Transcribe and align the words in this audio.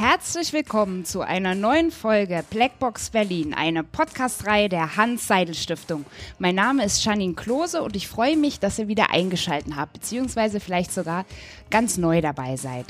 Herzlich 0.00 0.52
willkommen 0.52 1.04
zu 1.04 1.20
einer 1.20 1.54
neuen 1.54 1.90
Folge 1.90 2.42
Blackbox 2.50 3.10
Berlin, 3.10 3.52
eine 3.52 3.84
Podcast-Reihe 3.84 4.68
der 4.68 4.96
Hans-Seidel-Stiftung. 4.96 6.06
Mein 6.38 6.54
Name 6.54 6.84
ist 6.84 7.04
Janine 7.04 7.34
Klose 7.34 7.82
und 7.82 7.96
ich 7.96 8.08
freue 8.08 8.36
mich, 8.36 8.60
dass 8.60 8.78
ihr 8.78 8.88
wieder 8.88 9.10
eingeschaltet 9.10 9.74
habt, 9.76 9.92
beziehungsweise 9.92 10.58
vielleicht 10.58 10.92
sogar 10.92 11.26
ganz 11.70 11.98
neu 11.98 12.20
dabei 12.22 12.56
seid. 12.56 12.86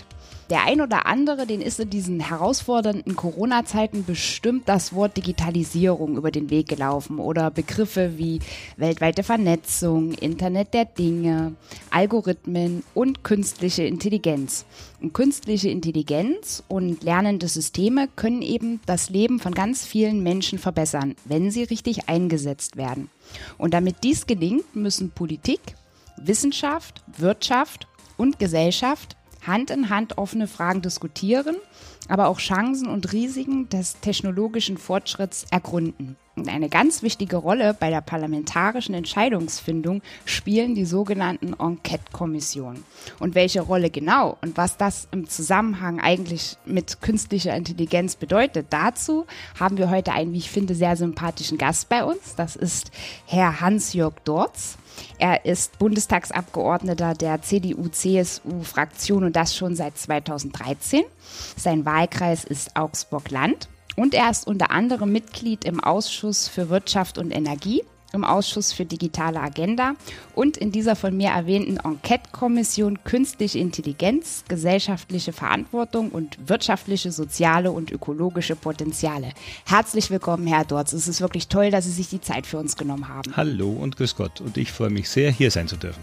Der 0.50 0.64
ein 0.64 0.80
oder 0.80 1.06
andere, 1.06 1.46
den 1.46 1.60
ist 1.60 1.78
in 1.78 1.90
diesen 1.90 2.18
herausfordernden 2.18 3.14
Corona-Zeiten 3.14 4.04
bestimmt 4.04 4.68
das 4.68 4.92
Wort 4.92 5.16
Digitalisierung 5.16 6.16
über 6.16 6.32
den 6.32 6.50
Weg 6.50 6.68
gelaufen 6.68 7.20
oder 7.20 7.52
Begriffe 7.52 8.18
wie 8.18 8.40
weltweite 8.76 9.22
Vernetzung, 9.22 10.12
Internet 10.14 10.74
der 10.74 10.86
Dinge, 10.86 11.54
Algorithmen 11.92 12.82
und 12.94 13.22
künstliche 13.22 13.84
Intelligenz. 13.84 14.64
Und 15.00 15.14
künstliche 15.14 15.70
Intelligenz 15.70 16.64
und 16.66 17.04
lernende 17.04 17.46
Systeme 17.46 18.08
können 18.16 18.42
eben 18.42 18.80
das 18.86 19.08
Leben 19.08 19.38
von 19.38 19.54
ganz 19.54 19.86
vielen 19.86 20.20
Menschen 20.20 20.58
verbessern, 20.58 21.14
wenn 21.26 21.52
sie 21.52 21.62
richtig 21.62 22.08
eingesetzt 22.08 22.76
werden. 22.76 23.08
Und 23.56 23.72
damit 23.72 24.02
dies 24.02 24.26
gelingt, 24.26 24.74
müssen 24.74 25.12
Politik, 25.12 25.60
Wissenschaft, 26.16 27.04
Wirtschaft 27.16 27.86
und 28.16 28.40
Gesellschaft 28.40 29.16
Hand 29.46 29.70
in 29.70 29.90
Hand 29.90 30.18
offene 30.18 30.46
Fragen 30.46 30.82
diskutieren, 30.82 31.56
aber 32.08 32.28
auch 32.28 32.38
Chancen 32.38 32.88
und 32.88 33.12
Risiken 33.12 33.68
des 33.68 34.00
technologischen 34.00 34.78
Fortschritts 34.78 35.46
ergründen. 35.50 36.16
Eine 36.36 36.68
ganz 36.68 37.02
wichtige 37.02 37.36
Rolle 37.36 37.74
bei 37.74 37.90
der 37.90 38.00
parlamentarischen 38.00 38.94
Entscheidungsfindung 38.94 40.00
spielen 40.24 40.74
die 40.74 40.84
sogenannten 40.84 41.54
Enquete-Kommissionen. 41.54 42.84
Und 43.18 43.34
welche 43.34 43.60
Rolle 43.60 43.90
genau 43.90 44.38
und 44.40 44.56
was 44.56 44.76
das 44.76 45.08
im 45.10 45.28
Zusammenhang 45.28 46.00
eigentlich 46.00 46.56
mit 46.64 47.02
künstlicher 47.02 47.54
Intelligenz 47.56 48.14
bedeutet, 48.14 48.68
dazu 48.70 49.26
haben 49.58 49.76
wir 49.76 49.90
heute 49.90 50.12
einen, 50.12 50.32
wie 50.32 50.38
ich 50.38 50.50
finde, 50.50 50.74
sehr 50.74 50.96
sympathischen 50.96 51.58
Gast 51.58 51.88
bei 51.88 52.04
uns. 52.04 52.36
Das 52.36 52.56
ist 52.56 52.90
Herr 53.26 53.60
Hans-Jörg 53.60 54.14
Dorz. 54.24 54.78
Er 55.18 55.44
ist 55.44 55.78
Bundestagsabgeordneter 55.78 57.14
der 57.14 57.42
CDU-CSU-Fraktion 57.42 59.24
und 59.24 59.36
das 59.36 59.56
schon 59.56 59.74
seit 59.74 59.98
2013. 59.98 61.02
Sein 61.56 61.84
Wahlkreis 61.84 62.44
ist 62.44 62.76
Augsburg-Land. 62.76 63.68
Und 63.96 64.14
er 64.14 64.30
ist 64.30 64.46
unter 64.46 64.70
anderem 64.70 65.12
Mitglied 65.12 65.64
im 65.64 65.80
Ausschuss 65.80 66.48
für 66.48 66.68
Wirtschaft 66.70 67.18
und 67.18 67.30
Energie 67.30 67.82
im 68.12 68.24
Ausschuss 68.24 68.72
für 68.72 68.84
digitale 68.84 69.40
Agenda 69.40 69.94
und 70.34 70.56
in 70.56 70.72
dieser 70.72 70.96
von 70.96 71.16
mir 71.16 71.30
erwähnten 71.30 71.76
Enquete-Kommission 71.76 73.04
Künstliche 73.04 73.58
Intelligenz, 73.58 74.44
gesellschaftliche 74.48 75.32
Verantwortung 75.32 76.10
und 76.10 76.38
wirtschaftliche, 76.48 77.12
soziale 77.12 77.70
und 77.70 77.90
ökologische 77.90 78.56
Potenziale. 78.56 79.30
Herzlich 79.66 80.10
willkommen, 80.10 80.46
Herr 80.46 80.64
Dorz. 80.64 80.92
Es 80.92 81.08
ist 81.08 81.20
wirklich 81.20 81.48
toll, 81.48 81.70
dass 81.70 81.84
Sie 81.84 81.92
sich 81.92 82.08
die 82.08 82.20
Zeit 82.20 82.46
für 82.46 82.58
uns 82.58 82.76
genommen 82.76 83.08
haben. 83.08 83.36
Hallo 83.36 83.70
und 83.70 83.96
grüß 83.96 84.16
Gott. 84.16 84.40
Und 84.40 84.56
ich 84.56 84.72
freue 84.72 84.90
mich 84.90 85.08
sehr, 85.08 85.30
hier 85.30 85.50
sein 85.50 85.68
zu 85.68 85.76
dürfen. 85.76 86.00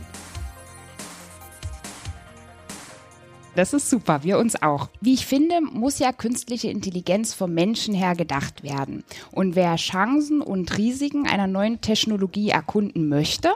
Das 3.58 3.74
ist 3.74 3.90
super, 3.90 4.22
wir 4.22 4.38
uns 4.38 4.62
auch. 4.62 4.88
Wie 5.02 5.16
ich 5.16 5.26
finde, 5.26 5.62
muss 5.62 5.98
ja 5.98 6.12
künstliche 6.12 6.70
Intelligenz 6.70 7.34
vom 7.34 7.56
Menschen 7.56 7.96
her 7.96 8.14
gedacht 8.14 8.62
werden. 8.62 9.04
Und 9.32 9.56
wer 9.56 9.76
Chancen 9.78 10.42
und 10.42 10.78
Risiken 10.78 11.26
einer 11.26 11.48
neuen 11.48 11.82
Technologie 11.82 12.50
erkunden 12.50 13.10
möchte, 13.10 13.50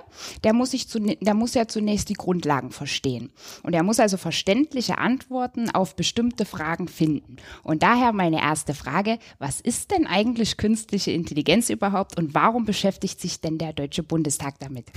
der 0.44 0.54
muss, 0.54 0.72
sich 0.72 0.88
zu, 0.88 0.98
der 1.00 1.36
muss 1.36 1.54
ja 1.54 1.68
zunächst 1.68 2.10
die 2.10 2.16
Grundlagen 2.16 2.72
verstehen. 2.72 3.30
Und 3.62 3.74
er 3.74 3.84
muss 3.84 4.00
also 4.00 4.18
verständliche 4.18 4.98
Antworten 4.98 5.70
auf 5.70 5.96
bestimmte 5.96 6.46
Fragen 6.46 6.88
finden. 6.88 7.36
Und 7.62 7.84
daher 7.84 8.12
meine 8.12 8.42
erste 8.42 8.74
Frage, 8.74 9.20
was 9.38 9.62
ist 9.62 9.92
denn 9.92 10.08
eigentlich 10.08 10.58
künstliche 10.58 11.12
Intelligenz 11.12 11.70
überhaupt 11.70 12.18
und 12.18 12.34
warum 12.34 12.66
beschäftigt 12.66 13.22
sich 13.22 13.40
denn 13.40 13.60
der 13.60 13.74
Deutsche 13.74 14.02
Bundestag 14.02 14.58
damit? 14.58 14.88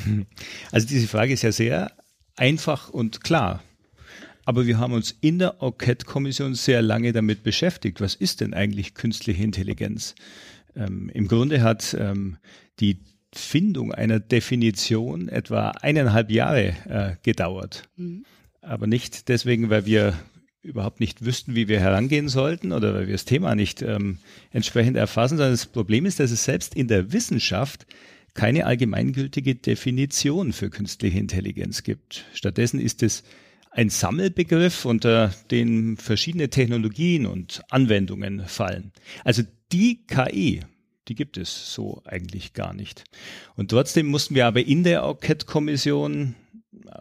Also 0.72 0.87
diese 0.87 1.09
Frage 1.09 1.34
ist 1.34 1.43
ja 1.43 1.53
sehr 1.53 1.93
einfach 2.37 2.88
und 2.88 3.22
klar. 3.22 3.62
Aber 4.44 4.66
wir 4.66 4.78
haben 4.78 4.93
uns 4.93 5.16
in 5.21 5.38
der 5.38 5.56
Enquete-Kommission 5.60 6.55
sehr 6.55 6.82
lange 6.82 7.12
damit 7.12 7.43
beschäftigt. 7.43 8.00
Was 8.00 8.15
ist 8.15 8.41
denn 8.41 8.55
eigentlich 8.55 8.94
künstliche 8.94 9.43
Intelligenz? 9.43 10.15
Ähm, 10.77 11.10
Im 11.12 11.28
Grunde 11.28 11.62
hat 11.62 11.97
ähm, 11.99 12.37
die 12.81 12.99
Findung 13.32 13.93
einer 13.93 14.21
Definition 14.21 15.28
etwa 15.28 15.71
eineinhalb 15.71 16.31
Jahre 16.31 16.75
äh, 16.88 17.16
gedauert. 17.22 17.88
Mhm. 17.97 18.25
Aber 18.60 18.87
nicht 18.87 19.28
deswegen, 19.28 19.71
weil 19.71 19.87
wir 19.87 20.15
überhaupt 20.62 21.00
nicht 21.00 21.25
wüssten, 21.25 21.55
wie 21.55 21.69
wir 21.69 21.78
herangehen 21.78 22.28
sollten 22.28 22.72
oder 22.72 22.94
weil 22.94 23.06
wir 23.06 23.12
das 23.12 23.26
Thema 23.26 23.55
nicht 23.55 23.82
ähm, 23.82 24.19
entsprechend 24.50 24.97
erfassen, 24.97 25.37
sondern 25.37 25.53
das 25.53 25.66
Problem 25.66 26.06
ist, 26.06 26.21
dass 26.21 26.31
es 26.31 26.44
selbst 26.44 26.75
in 26.75 26.88
der 26.88 27.12
Wissenschaft 27.12 27.87
keine 28.32 28.66
allgemeingültige 28.66 29.55
Definition 29.55 30.53
für 30.53 30.71
künstliche 30.71 31.19
Intelligenz 31.19 31.82
gibt. 31.82 32.25
Stattdessen 32.32 32.81
ist 32.81 33.03
es 33.03 33.22
ein 33.75 33.91
Sammelbegriff, 33.91 34.85
unter 34.85 35.35
den 35.51 35.97
verschiedene 35.97 36.49
Technologien 36.49 37.27
und 37.27 37.62
Anwendungen 37.71 38.47
fallen. 38.47 38.93
Also 39.25 39.43
die 39.73 40.07
KI, 40.07 40.61
die 41.09 41.15
gibt 41.17 41.37
es 41.37 41.75
so 41.75 42.01
eigentlich 42.05 42.53
gar 42.53 42.73
nicht. 42.73 43.05
Und 43.57 43.73
trotzdem 43.73 44.07
mussten 44.07 44.37
wir 44.37 44.47
aber 44.47 44.65
in 44.65 44.85
der 44.85 45.03
Enquete-Kommission 45.03 46.37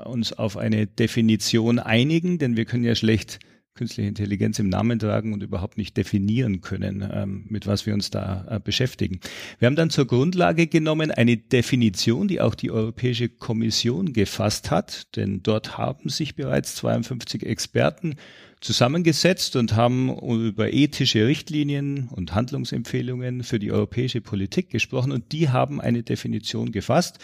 uns 0.06 0.34
auf 0.34 0.58
eine 0.58 0.88
Definition 0.88 1.78
einigen, 1.78 2.40
denn 2.40 2.58
wir 2.58 2.66
können 2.66 2.84
ja 2.84 2.96
schlecht 2.96 3.38
künstliche 3.76 4.08
Intelligenz 4.08 4.60
im 4.60 4.70
Namen 4.70 5.00
tragen 5.00 5.34
und 5.34 5.42
überhaupt 5.42 5.78
nicht 5.78 5.98
definieren 5.98 6.62
können, 6.62 7.08
ähm, 7.12 7.46
mit 7.50 7.66
was 7.66 7.86
wir 7.86 7.94
uns 7.94 8.12
da 8.12 8.46
äh, 8.50 8.60
beschäftigen. 8.60 9.20
Wir 9.60 9.66
haben 9.66 9.76
dann 9.76 9.90
zur 9.90 10.06
Grundlage 10.06 10.68
genommen 10.68 11.10
eine 11.12 11.38
Definition, 11.38 12.28
die 12.28 12.40
auch 12.40 12.56
die 12.56 12.72
Europäische 12.72 13.30
Kommission 13.30 14.14
gefasst 14.14 14.70
hat, 14.70 15.16
denn 15.16 15.42
dort 15.42 15.78
haben 15.78 16.10
sich 16.10 16.36
bereits 16.36 16.76
52 16.76 17.46
Experten 17.46 18.16
zusammengesetzt 18.62 19.56
und 19.56 19.76
haben 19.76 20.10
über 20.20 20.72
ethische 20.72 21.28
Richtlinien 21.28 22.08
und 22.10 22.34
Handlungsempfehlungen 22.34 23.44
für 23.44 23.60
die 23.60 23.72
europäische 23.72 24.22
Politik 24.22 24.70
gesprochen 24.70 25.12
und 25.12 25.32
die 25.32 25.50
haben 25.50 25.82
eine 25.82 26.04
Definition 26.04 26.72
gefasst, 26.72 27.20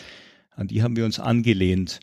an 0.52 0.68
die 0.68 0.84
haben 0.84 0.98
wir 0.98 1.06
uns 1.06 1.20
angelehnt. 1.20 2.00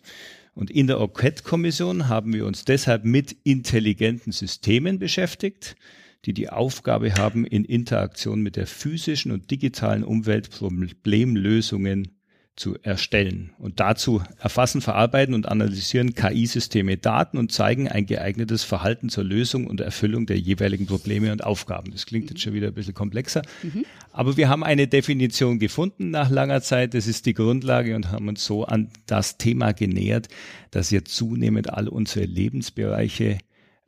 Und 0.56 0.70
in 0.70 0.86
der 0.86 1.00
Enquete-Kommission 1.00 2.08
haben 2.08 2.32
wir 2.32 2.46
uns 2.46 2.64
deshalb 2.64 3.04
mit 3.04 3.36
intelligenten 3.44 4.32
Systemen 4.32 4.98
beschäftigt, 4.98 5.76
die 6.24 6.32
die 6.32 6.48
Aufgabe 6.48 7.12
haben, 7.12 7.44
in 7.44 7.66
Interaktion 7.66 8.40
mit 8.40 8.56
der 8.56 8.66
physischen 8.66 9.32
und 9.32 9.50
digitalen 9.50 10.02
Umwelt 10.02 10.48
Problemlösungen 10.48 12.15
zu 12.56 12.76
erstellen. 12.82 13.50
Und 13.58 13.80
dazu 13.80 14.22
erfassen, 14.38 14.80
verarbeiten 14.80 15.34
und 15.34 15.46
analysieren 15.46 16.14
KI-Systeme 16.14 16.96
Daten 16.96 17.36
und 17.36 17.52
zeigen 17.52 17.88
ein 17.88 18.06
geeignetes 18.06 18.64
Verhalten 18.64 19.10
zur 19.10 19.24
Lösung 19.24 19.66
und 19.66 19.80
Erfüllung 19.80 20.26
der 20.26 20.38
jeweiligen 20.38 20.86
Probleme 20.86 21.32
und 21.32 21.44
Aufgaben. 21.44 21.92
Das 21.92 22.06
klingt 22.06 22.30
jetzt 22.30 22.40
schon 22.40 22.54
wieder 22.54 22.68
ein 22.68 22.74
bisschen 22.74 22.94
komplexer. 22.94 23.42
Mhm. 23.62 23.84
Aber 24.12 24.38
wir 24.38 24.48
haben 24.48 24.64
eine 24.64 24.88
Definition 24.88 25.58
gefunden 25.58 26.10
nach 26.10 26.30
langer 26.30 26.62
Zeit. 26.62 26.94
Das 26.94 27.06
ist 27.06 27.26
die 27.26 27.34
Grundlage 27.34 27.94
und 27.94 28.10
haben 28.10 28.28
uns 28.28 28.44
so 28.44 28.64
an 28.64 28.88
das 29.04 29.36
Thema 29.36 29.72
genähert, 29.72 30.28
das 30.70 30.90
jetzt 30.90 31.14
zunehmend 31.14 31.72
alle 31.72 31.90
unsere 31.90 32.24
Lebensbereiche 32.24 33.38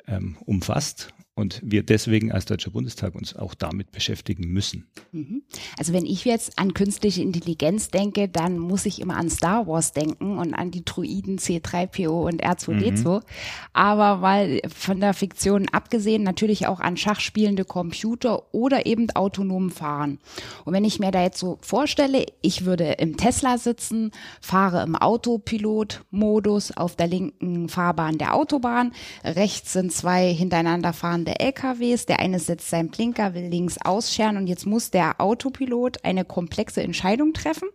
ähm, 0.07 0.37
umfasst 0.45 1.15
und 1.39 1.61
wir 1.63 1.85
deswegen 1.85 2.33
als 2.33 2.47
Deutscher 2.47 2.73
Bundestag 2.73 3.15
uns 3.15 3.37
auch 3.37 3.55
damit 3.55 3.93
beschäftigen 3.93 4.49
müssen. 4.49 4.87
Mhm. 5.13 5.43
Also 5.79 5.93
wenn 5.93 6.05
ich 6.05 6.25
jetzt 6.25 6.59
an 6.59 6.75
künstliche 6.75 7.23
Intelligenz 7.23 7.91
denke, 7.91 8.29
dann 8.29 8.59
muss 8.59 8.87
ich 8.87 9.01
immer 9.01 9.17
an 9.17 9.31
Star 9.31 9.69
Wars 9.69 9.93
denken 9.93 10.37
und 10.39 10.53
an 10.53 10.73
die 10.73 10.85
Druiden 10.85 11.39
C3PO 11.39 12.27
und 12.27 12.45
R2D2. 12.45 13.21
Mhm. 13.21 13.25
Aber 13.73 14.21
weil 14.21 14.61
von 14.69 14.99
der 14.99 15.15
Fiktion 15.15 15.69
abgesehen 15.69 16.25
natürlich 16.25 16.67
auch 16.67 16.81
an 16.81 16.97
schachspielende 16.97 17.65
Computer 17.65 18.53
oder 18.53 18.87
eben 18.87 19.09
autonom 19.11 19.71
fahren. 19.71 20.19
Und 20.65 20.73
wenn 20.73 20.85
ich 20.85 20.99
mir 20.99 21.13
da 21.13 21.23
jetzt 21.23 21.39
so 21.39 21.59
vorstelle, 21.61 22.27
ich 22.43 22.65
würde 22.65 22.95
im 22.99 23.17
Tesla 23.17 23.59
sitzen, 23.59 24.11
fahre 24.41 24.83
im 24.83 24.97
Autopilot-Modus 24.97 26.77
auf 26.77 26.97
der 26.97 27.07
linken 27.07 27.69
Fahrbahn 27.69 28.19
der 28.19 28.35
Autobahn, 28.35 28.93
rechts 29.23 29.73
sind 29.73 29.93
zwei 29.93 30.33
hintereinander 30.33 30.93
fahrende 30.93 31.28
fahrende 31.29 31.41
LKWs. 31.41 32.07
Der 32.07 32.21
eine 32.21 32.39
setzt 32.39 32.71
seinen 32.71 32.89
Blinker, 32.89 33.35
will 33.35 33.49
links 33.49 33.77
ausscheren 33.85 34.37
und 34.37 34.47
jetzt 34.47 34.67
muss 34.67 34.91
der 34.91 35.21
Autopilot 35.21 36.05
eine 36.05 36.25
komplexe 36.25 36.83
Entscheidung 36.83 37.33
treffen. 37.33 37.69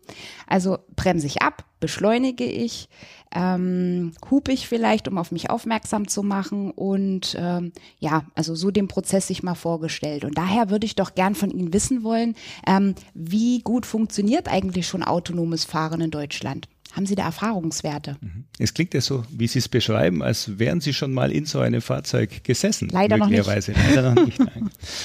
Also 0.48 0.80
bremse 0.96 1.28
ich 1.28 1.42
ab, 1.42 1.66
beschleunige 1.80 2.46
ich, 2.46 2.90
ähm, 3.36 4.14
hupig 4.30 4.68
vielleicht, 4.68 5.08
um 5.08 5.18
auf 5.18 5.32
mich 5.32 5.50
aufmerksam 5.50 6.08
zu 6.08 6.22
machen 6.22 6.72
und 6.72 7.36
ähm, 7.38 7.72
ja, 8.00 8.26
also 8.36 8.54
so 8.56 8.70
den 8.70 8.88
Prozess 8.88 9.28
sich 9.28 9.44
mal 9.44 9.56
vorgestellt. 9.56 10.24
Und 10.24 10.38
daher 10.38 10.70
würde 10.70 10.86
ich 10.86 10.96
doch 10.96 11.16
gern 11.16 11.36
von 11.36 11.50
Ihnen 11.50 11.74
wissen 11.74 12.04
wollen, 12.04 12.36
ähm, 12.68 12.96
wie 13.14 13.60
gut 13.60 13.86
funktioniert 13.86 14.48
eigentlich 14.48 14.88
schon 14.88 15.04
autonomes 15.04 15.66
Fahren 15.66 16.02
in 16.02 16.12
Deutschland? 16.12 16.68
Haben 16.94 17.08
Sie 17.08 17.16
da 17.16 17.24
Erfahrungswerte? 17.24 18.18
Mhm. 18.22 18.46
Es 18.60 18.74
klingt 18.74 18.94
ja 18.94 19.02
so, 19.02 19.26
wie 19.30 19.48
Sie 19.48 19.60
es 19.60 19.68
beschreiben, 19.68 20.22
als 20.22 20.60
wären 20.60 20.80
Sie 20.80 20.94
schon 20.94 21.12
mal 21.12 21.32
in 21.32 21.46
so 21.46 21.60
einem 21.60 21.82
Fahrzeug 21.82 22.44
gesessen. 22.44 22.90
Leider 22.90 23.18
noch 23.18 23.30
nicht. 23.30 23.46
Leider 23.46 24.14
noch 24.14 24.26
nicht. 24.26 24.40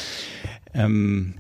ähm, 0.75 1.35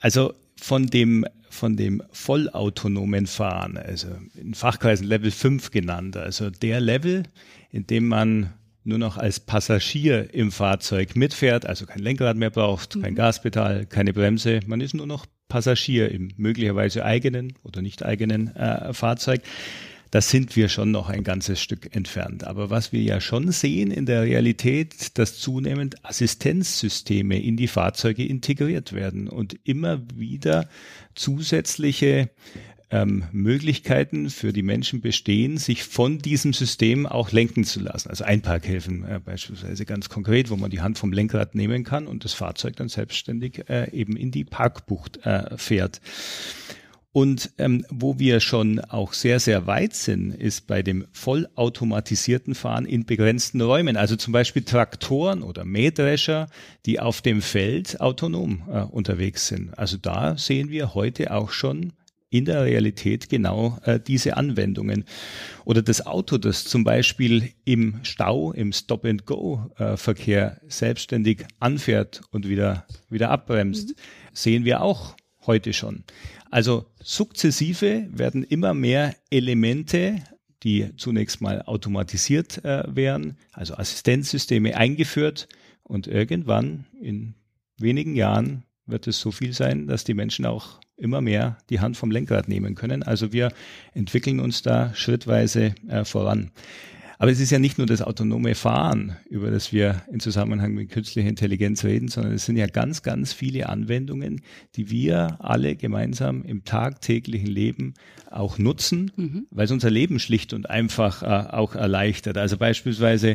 also 0.00 0.32
von 0.60 0.86
dem 0.86 1.26
von 1.50 1.76
dem 1.76 2.02
vollautonomen 2.12 3.26
Fahren, 3.26 3.78
also 3.78 4.08
in 4.34 4.54
Fachkreisen 4.54 5.06
Level 5.06 5.30
5 5.30 5.70
genannt, 5.70 6.16
also 6.16 6.50
der 6.50 6.80
Level, 6.80 7.22
in 7.70 7.86
dem 7.86 8.08
man 8.08 8.52
nur 8.84 8.98
noch 8.98 9.16
als 9.16 9.40
Passagier 9.40 10.32
im 10.34 10.52
Fahrzeug 10.52 11.16
mitfährt, 11.16 11.64
also 11.64 11.86
kein 11.86 12.00
Lenkrad 12.00 12.36
mehr 12.36 12.50
braucht, 12.50 12.96
mhm. 12.96 13.02
kein 13.02 13.14
Gaspedal, 13.14 13.86
keine 13.86 14.12
Bremse, 14.12 14.60
man 14.66 14.82
ist 14.82 14.94
nur 14.94 15.06
noch 15.06 15.24
Passagier 15.48 16.10
im 16.10 16.30
möglicherweise 16.36 17.04
eigenen 17.04 17.54
oder 17.62 17.82
nicht 17.82 18.04
eigenen 18.04 18.54
äh, 18.56 18.92
Fahrzeug 18.92 19.42
da 20.10 20.20
sind 20.20 20.56
wir 20.56 20.68
schon 20.68 20.92
noch 20.92 21.08
ein 21.08 21.24
ganzes 21.24 21.60
Stück 21.60 21.94
entfernt. 21.94 22.44
Aber 22.44 22.70
was 22.70 22.92
wir 22.92 23.02
ja 23.02 23.20
schon 23.20 23.50
sehen 23.50 23.90
in 23.90 24.06
der 24.06 24.22
Realität, 24.22 25.18
dass 25.18 25.38
zunehmend 25.38 26.04
Assistenzsysteme 26.04 27.42
in 27.42 27.56
die 27.56 27.68
Fahrzeuge 27.68 28.24
integriert 28.24 28.92
werden 28.92 29.28
und 29.28 29.58
immer 29.64 30.00
wieder 30.14 30.68
zusätzliche 31.14 32.30
ähm, 32.90 33.24
Möglichkeiten 33.32 34.30
für 34.30 34.52
die 34.52 34.62
Menschen 34.62 35.00
bestehen, 35.00 35.58
sich 35.58 35.84
von 35.84 36.18
diesem 36.18 36.52
System 36.52 37.06
auch 37.06 37.32
lenken 37.32 37.64
zu 37.64 37.80
lassen. 37.80 38.08
Also 38.10 38.24
Einparkhilfen 38.24 39.04
äh, 39.04 39.20
beispielsweise 39.24 39.84
ganz 39.84 40.08
konkret, 40.08 40.50
wo 40.50 40.56
man 40.56 40.70
die 40.70 40.80
Hand 40.80 40.98
vom 40.98 41.12
Lenkrad 41.12 41.54
nehmen 41.54 41.84
kann 41.84 42.06
und 42.06 42.24
das 42.24 42.32
Fahrzeug 42.32 42.76
dann 42.76 42.88
selbstständig 42.88 43.68
äh, 43.68 43.90
eben 43.90 44.16
in 44.16 44.30
die 44.30 44.44
Parkbucht 44.44 45.24
äh, 45.26 45.56
fährt. 45.56 46.00
Und 47.16 47.52
ähm, 47.56 47.86
wo 47.88 48.18
wir 48.18 48.40
schon 48.40 48.78
auch 48.78 49.14
sehr, 49.14 49.40
sehr 49.40 49.66
weit 49.66 49.94
sind, 49.94 50.34
ist 50.34 50.66
bei 50.66 50.82
dem 50.82 51.06
vollautomatisierten 51.12 52.54
Fahren 52.54 52.84
in 52.84 53.06
begrenzten 53.06 53.62
Räumen. 53.62 53.96
Also 53.96 54.16
zum 54.16 54.34
Beispiel 54.34 54.64
Traktoren 54.64 55.42
oder 55.42 55.64
Mähdrescher, 55.64 56.48
die 56.84 57.00
auf 57.00 57.22
dem 57.22 57.40
Feld 57.40 58.02
autonom 58.02 58.64
äh, 58.70 58.80
unterwegs 58.82 59.48
sind. 59.48 59.76
Also 59.78 59.96
da 59.96 60.36
sehen 60.36 60.68
wir 60.68 60.94
heute 60.94 61.32
auch 61.32 61.52
schon 61.52 61.94
in 62.30 62.44
der 62.44 62.64
Realität 62.64 63.28
genau 63.28 63.78
äh, 63.84 64.00
diese 64.00 64.36
Anwendungen. 64.36 65.04
Oder 65.64 65.82
das 65.82 66.06
Auto, 66.06 66.38
das 66.38 66.64
zum 66.64 66.84
Beispiel 66.84 67.52
im 67.64 68.00
Stau, 68.02 68.52
im 68.52 68.72
Stop-and-Go-Verkehr 68.72 70.60
äh, 70.60 70.70
selbstständig 70.70 71.44
anfährt 71.60 72.22
und 72.30 72.48
wieder, 72.48 72.86
wieder 73.08 73.30
abbremst, 73.30 73.90
mhm. 73.90 73.94
sehen 74.32 74.64
wir 74.64 74.82
auch 74.82 75.16
heute 75.46 75.72
schon. 75.72 76.04
Also 76.50 76.86
sukzessive 77.02 78.08
werden 78.10 78.42
immer 78.42 78.74
mehr 78.74 79.14
Elemente, 79.30 80.22
die 80.62 80.96
zunächst 80.96 81.40
mal 81.40 81.62
automatisiert 81.62 82.64
äh, 82.64 82.84
werden, 82.88 83.36
also 83.52 83.74
Assistenzsysteme 83.74 84.76
eingeführt 84.76 85.48
und 85.82 86.06
irgendwann 86.08 86.86
in 87.00 87.34
wenigen 87.78 88.16
Jahren 88.16 88.64
wird 88.86 89.06
es 89.06 89.20
so 89.20 89.30
viel 89.30 89.52
sein, 89.52 89.86
dass 89.86 90.04
die 90.04 90.14
Menschen 90.14 90.46
auch 90.46 90.80
immer 90.96 91.20
mehr 91.20 91.58
die 91.70 91.80
Hand 91.80 91.96
vom 91.96 92.10
Lenkrad 92.10 92.48
nehmen 92.48 92.74
können. 92.74 93.02
Also 93.02 93.32
wir 93.32 93.52
entwickeln 93.92 94.40
uns 94.40 94.62
da 94.62 94.94
schrittweise 94.94 95.74
äh, 95.88 96.04
voran. 96.04 96.50
Aber 97.18 97.30
es 97.30 97.40
ist 97.40 97.50
ja 97.50 97.58
nicht 97.58 97.78
nur 97.78 97.86
das 97.86 98.02
autonome 98.02 98.54
Fahren, 98.54 99.16
über 99.30 99.50
das 99.50 99.72
wir 99.72 100.02
in 100.12 100.20
Zusammenhang 100.20 100.74
mit 100.74 100.90
künstlicher 100.90 101.28
Intelligenz 101.28 101.82
reden, 101.84 102.08
sondern 102.08 102.34
es 102.34 102.44
sind 102.44 102.56
ja 102.56 102.66
ganz, 102.66 103.02
ganz 103.02 103.32
viele 103.32 103.68
Anwendungen, 103.68 104.42
die 104.74 104.90
wir 104.90 105.38
alle 105.40 105.76
gemeinsam 105.76 106.42
im 106.42 106.64
tagtäglichen 106.64 107.46
Leben 107.46 107.94
auch 108.30 108.58
nutzen, 108.58 109.12
mhm. 109.16 109.46
weil 109.50 109.64
es 109.64 109.70
unser 109.70 109.90
Leben 109.90 110.18
schlicht 110.18 110.52
und 110.52 110.68
einfach 110.68 111.22
äh, 111.22 111.26
auch 111.54 111.74
erleichtert. 111.74 112.36
Also 112.36 112.58
beispielsweise 112.58 113.34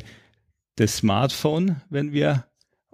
das 0.76 0.98
Smartphone, 0.98 1.82
wenn 1.90 2.14
wir 2.14 2.46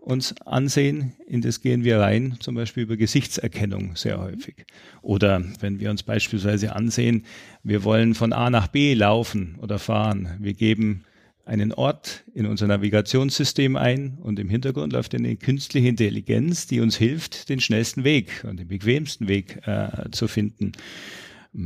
uns 0.07 0.33
ansehen, 0.43 1.13
in 1.27 1.41
das 1.41 1.61
gehen 1.61 1.83
wir 1.83 1.99
rein, 1.99 2.37
zum 2.39 2.55
Beispiel 2.55 2.83
über 2.83 2.95
Gesichtserkennung 2.95 3.97
sehr 3.97 4.19
häufig. 4.19 4.65
Oder 5.01 5.43
wenn 5.59 5.81
wir 5.81 5.89
uns 5.91 6.03
beispielsweise 6.03 6.73
ansehen, 6.73 7.25
wir 7.61 7.83
wollen 7.83 8.15
von 8.15 8.31
A 8.31 8.49
nach 8.49 8.67
B 8.67 8.93
laufen 8.93 9.55
oder 9.61 9.79
fahren. 9.79 10.37
Wir 10.39 10.53
geben 10.53 11.03
einen 11.43 11.73
Ort 11.73 12.23
in 12.33 12.45
unser 12.45 12.67
Navigationssystem 12.67 13.75
ein 13.75 14.17
und 14.21 14.39
im 14.39 14.47
Hintergrund 14.47 14.93
läuft 14.93 15.13
eine 15.13 15.35
künstliche 15.35 15.89
Intelligenz, 15.89 16.67
die 16.67 16.79
uns 16.79 16.95
hilft, 16.95 17.49
den 17.49 17.59
schnellsten 17.59 18.05
Weg 18.05 18.45
und 18.47 18.61
den 18.61 18.67
bequemsten 18.69 19.27
Weg 19.27 19.59
äh, 19.67 20.09
zu 20.11 20.29
finden. 20.29 20.71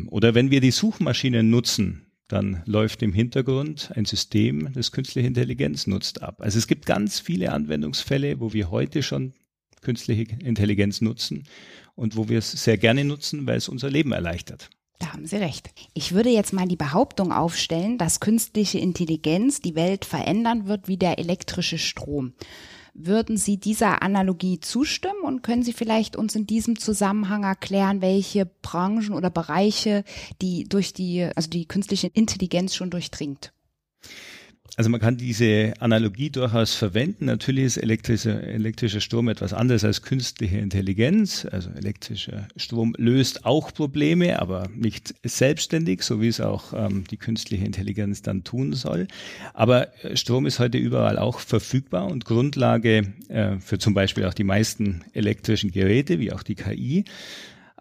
Oder 0.08 0.34
wenn 0.34 0.50
wir 0.50 0.62
die 0.62 0.72
Suchmaschinen 0.72 1.52
nutzen, 1.52 2.08
dann 2.32 2.64
läuft 2.66 3.02
im 3.02 3.14
Hintergrund 3.14 3.92
ein 3.96 4.06
System, 4.06 4.72
das 4.74 4.92
künstliche 4.92 5.28
Intelligenz 5.28 5.88
nutzt 5.88 6.22
ab. 6.22 6.38
Also 6.40 6.58
es 6.58 6.68
gibt 6.68 6.86
ganz 6.86 7.20
viele 7.20 7.52
Anwendungsfälle, 7.52 8.40
wo 8.40 8.54
wir 8.54 8.72
heute 8.72 9.04
schon 9.04 9.34
künstliche 9.82 10.24
Intelligenz 10.44 11.02
nutzen 11.02 11.44
und 11.96 12.16
wo 12.16 12.30
wir 12.30 12.38
es 12.40 12.52
sehr 12.52 12.78
gerne 12.78 13.04
nutzen, 13.04 13.48
weil 13.48 13.58
es 13.58 13.68
unser 13.68 13.90
Leben 13.90 14.12
erleichtert. 14.12 14.70
Da 15.00 15.14
haben 15.14 15.26
Sie 15.26 15.38
recht. 15.38 15.72
Ich 15.94 16.14
würde 16.14 16.30
jetzt 16.30 16.54
mal 16.54 16.68
die 16.68 16.76
Behauptung 16.76 17.32
aufstellen, 17.32 17.98
dass 17.98 18.20
künstliche 18.20 18.78
Intelligenz 18.78 19.60
die 19.60 19.76
Welt 19.76 20.06
verändern 20.06 20.68
wird 20.68 20.88
wie 20.88 20.98
der 20.98 21.18
elektrische 21.18 21.80
Strom. 21.80 22.34
Würden 22.94 23.38
Sie 23.38 23.58
dieser 23.58 24.02
Analogie 24.02 24.60
zustimmen 24.60 25.22
und 25.24 25.44
können 25.44 25.64
Sie 25.64 25.74
vielleicht 25.74 26.16
uns 26.16 26.36
in 26.36 26.46
diesem 26.46 26.78
Zusammenhang 26.78 27.44
erklären, 27.44 28.02
welche 28.02 28.46
Branchen 28.46 29.14
oder 29.14 29.30
Bereiche 29.30 30.04
die 30.42 30.66
durch 30.66 30.94
die, 30.94 31.24
also 31.36 31.50
die 31.50 31.66
künstliche 31.66 32.08
Intelligenz 32.08 32.76
schon 32.76 32.90
durchdringt? 32.90 33.54
Also 34.78 34.90
man 34.90 35.02
kann 35.02 35.18
diese 35.18 35.74
Analogie 35.80 36.30
durchaus 36.30 36.74
verwenden. 36.76 37.26
Natürlich 37.26 37.66
ist 37.66 37.78
elektrischer, 37.78 38.42
elektrischer 38.42 39.02
Strom 39.02 39.28
etwas 39.28 39.52
anderes 39.52 39.84
als 39.84 40.02
künstliche 40.02 40.60
Intelligenz. 40.60 41.46
Also 41.52 41.70
elektrischer 41.72 42.48
Strom 42.56 42.96
löst 42.98 43.46
auch 43.46 43.74
Probleme, 43.74 44.40
aber 44.40 44.70
nicht 44.74 45.14
selbstständig, 45.24 46.04
so 46.04 46.22
wie 46.22 46.30
es 46.30 46.40
auch 46.40 46.72
ähm, 46.74 47.04
die 47.12 47.18
künstliche 47.18 47.66
Intelligenz 47.66 48.22
dann 48.22 48.46
tun 48.46 48.72
soll. 48.72 49.08
Aber 49.54 49.90
äh, 50.06 50.16
Strom 50.16 50.46
ist 50.46 50.60
heute 50.60 50.78
überall 50.78 51.18
auch 51.18 51.40
verfügbar 51.40 52.06
und 52.10 52.24
Grundlage 52.24 53.14
äh, 53.28 53.58
für 53.60 53.78
zum 53.78 53.94
Beispiel 53.94 54.24
auch 54.24 54.34
die 54.34 54.46
meisten 54.46 55.04
elektrischen 55.12 55.72
Geräte, 55.72 56.18
wie 56.20 56.32
auch 56.32 56.44
die 56.44 56.56
KI. 56.56 57.04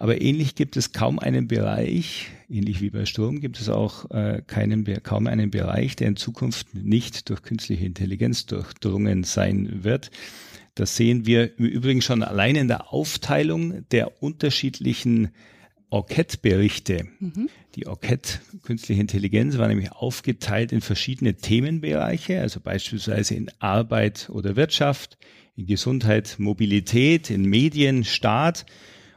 Aber 0.00 0.22
ähnlich 0.22 0.54
gibt 0.54 0.78
es 0.78 0.92
kaum 0.92 1.18
einen 1.18 1.46
Bereich, 1.46 2.28
ähnlich 2.48 2.80
wie 2.80 2.88
bei 2.88 3.04
Strom, 3.04 3.38
gibt 3.40 3.60
es 3.60 3.68
auch 3.68 4.10
äh, 4.10 4.40
keinen, 4.46 4.82
kaum 5.02 5.26
einen 5.26 5.50
Bereich, 5.50 5.94
der 5.94 6.08
in 6.08 6.16
Zukunft 6.16 6.74
nicht 6.74 7.28
durch 7.28 7.42
künstliche 7.42 7.84
Intelligenz 7.84 8.46
durchdrungen 8.46 9.24
sein 9.24 9.84
wird. 9.84 10.10
Das 10.74 10.96
sehen 10.96 11.26
wir 11.26 11.58
im 11.58 11.66
Übrigen 11.66 12.00
schon 12.00 12.22
allein 12.22 12.56
in 12.56 12.66
der 12.66 12.94
Aufteilung 12.94 13.86
der 13.90 14.22
unterschiedlichen 14.22 15.32
Orchid-Berichte. 15.90 17.06
Mhm. 17.18 17.50
Die 17.74 17.86
Orchid 17.86 18.40
künstliche 18.62 19.02
Intelligenz 19.02 19.58
war 19.58 19.68
nämlich 19.68 19.92
aufgeteilt 19.92 20.72
in 20.72 20.80
verschiedene 20.80 21.34
Themenbereiche, 21.34 22.40
also 22.40 22.60
beispielsweise 22.60 23.34
in 23.34 23.50
Arbeit 23.58 24.30
oder 24.32 24.56
Wirtschaft, 24.56 25.18
in 25.56 25.66
Gesundheit, 25.66 26.36
Mobilität, 26.38 27.28
in 27.28 27.42
Medien, 27.42 28.04
Staat. 28.04 28.64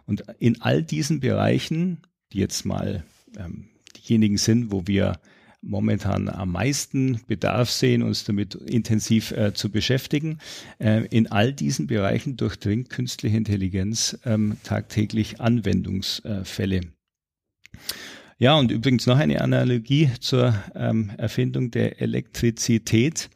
Und 0.05 0.23
in 0.39 0.61
all 0.61 0.83
diesen 0.83 1.19
Bereichen, 1.19 1.99
die 2.31 2.39
jetzt 2.39 2.65
mal 2.65 3.03
ähm, 3.37 3.69
diejenigen 3.95 4.37
sind, 4.37 4.71
wo 4.71 4.87
wir 4.87 5.19
momentan 5.63 6.27
am 6.29 6.51
meisten 6.51 7.21
Bedarf 7.27 7.69
sehen, 7.69 8.03
uns 8.03 8.25
damit 8.25 8.55
intensiv 8.55 9.31
äh, 9.31 9.53
zu 9.53 9.71
beschäftigen. 9.71 10.39
Äh, 10.77 11.05
in 11.05 11.31
all 11.31 11.53
diesen 11.53 11.87
Bereichen 11.87 12.35
durchdringt 12.37 12.89
künstliche 12.89 13.37
Intelligenz 13.37 14.19
ähm, 14.25 14.57
tagtäglich 14.63 15.39
Anwendungsfälle. 15.39 16.81
Ja, 18.39 18.55
und 18.55 18.71
übrigens 18.71 19.05
noch 19.05 19.17
eine 19.17 19.41
Analogie 19.41 20.09
zur 20.19 20.53
ähm, 20.75 21.11
Erfindung 21.17 21.71
der 21.71 22.01
Elektrizität. 22.01 23.29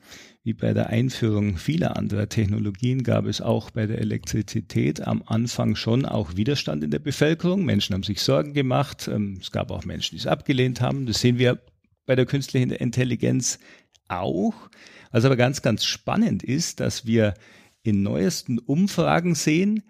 Wie 0.48 0.54
bei 0.54 0.74
der 0.74 0.88
Einführung 0.88 1.58
vieler 1.58 1.98
anderer 1.98 2.30
Technologien 2.30 3.04
gab 3.04 3.26
es 3.26 3.42
auch 3.42 3.70
bei 3.70 3.86
der 3.86 4.00
Elektrizität 4.00 5.06
am 5.06 5.22
Anfang 5.26 5.76
schon 5.76 6.06
auch 6.06 6.38
Widerstand 6.38 6.86
in 6.86 6.90
der 6.90 7.00
Bevölkerung. 7.00 7.66
Menschen 7.66 7.94
haben 7.94 8.04
sich 8.04 8.22
Sorgen 8.22 8.54
gemacht. 8.54 9.10
Ähm, 9.10 9.40
es 9.42 9.52
gab 9.52 9.72
auch 9.72 9.84
Menschen, 9.84 10.16
die 10.16 10.22
es 10.22 10.26
abgelehnt 10.26 10.80
haben. 10.80 11.06
Das 11.06 11.20
sehen 11.20 11.38
wir 11.38 11.60
bei 12.06 12.16
der 12.16 12.26
künstlichen 12.26 12.72
Intelligenz 12.72 13.60
auch. 14.08 14.54
Was 15.12 15.26
aber 15.26 15.36
ganz, 15.36 15.62
ganz 15.62 15.84
spannend 15.84 16.44
ist, 16.44 16.80
dass 16.80 17.06
wir 17.06 17.34
in 17.84 18.02
neuesten 18.02 18.58
Umfragen 18.58 19.36
sehen, 19.36 19.84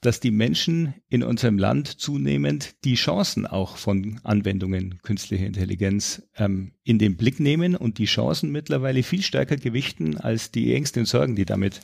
dass 0.00 0.20
die 0.20 0.30
Menschen 0.30 0.94
in 1.08 1.24
unserem 1.24 1.58
Land 1.58 1.88
zunehmend 1.88 2.76
die 2.84 2.94
Chancen 2.94 3.46
auch 3.46 3.76
von 3.76 4.20
Anwendungen 4.22 5.00
künstlicher 5.02 5.46
Intelligenz 5.46 6.22
ähm, 6.36 6.72
in 6.84 6.98
den 6.98 7.16
Blick 7.16 7.40
nehmen 7.40 7.74
und 7.74 7.98
die 7.98 8.04
Chancen 8.04 8.50
mittlerweile 8.50 9.02
viel 9.02 9.22
stärker 9.22 9.56
gewichten 9.56 10.16
als 10.16 10.52
die 10.52 10.72
Ängste 10.72 11.00
und 11.00 11.06
Sorgen, 11.06 11.34
die 11.34 11.44
damit 11.44 11.80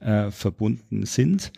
äh, 0.00 0.30
verbunden 0.30 1.06
sind. 1.06 1.52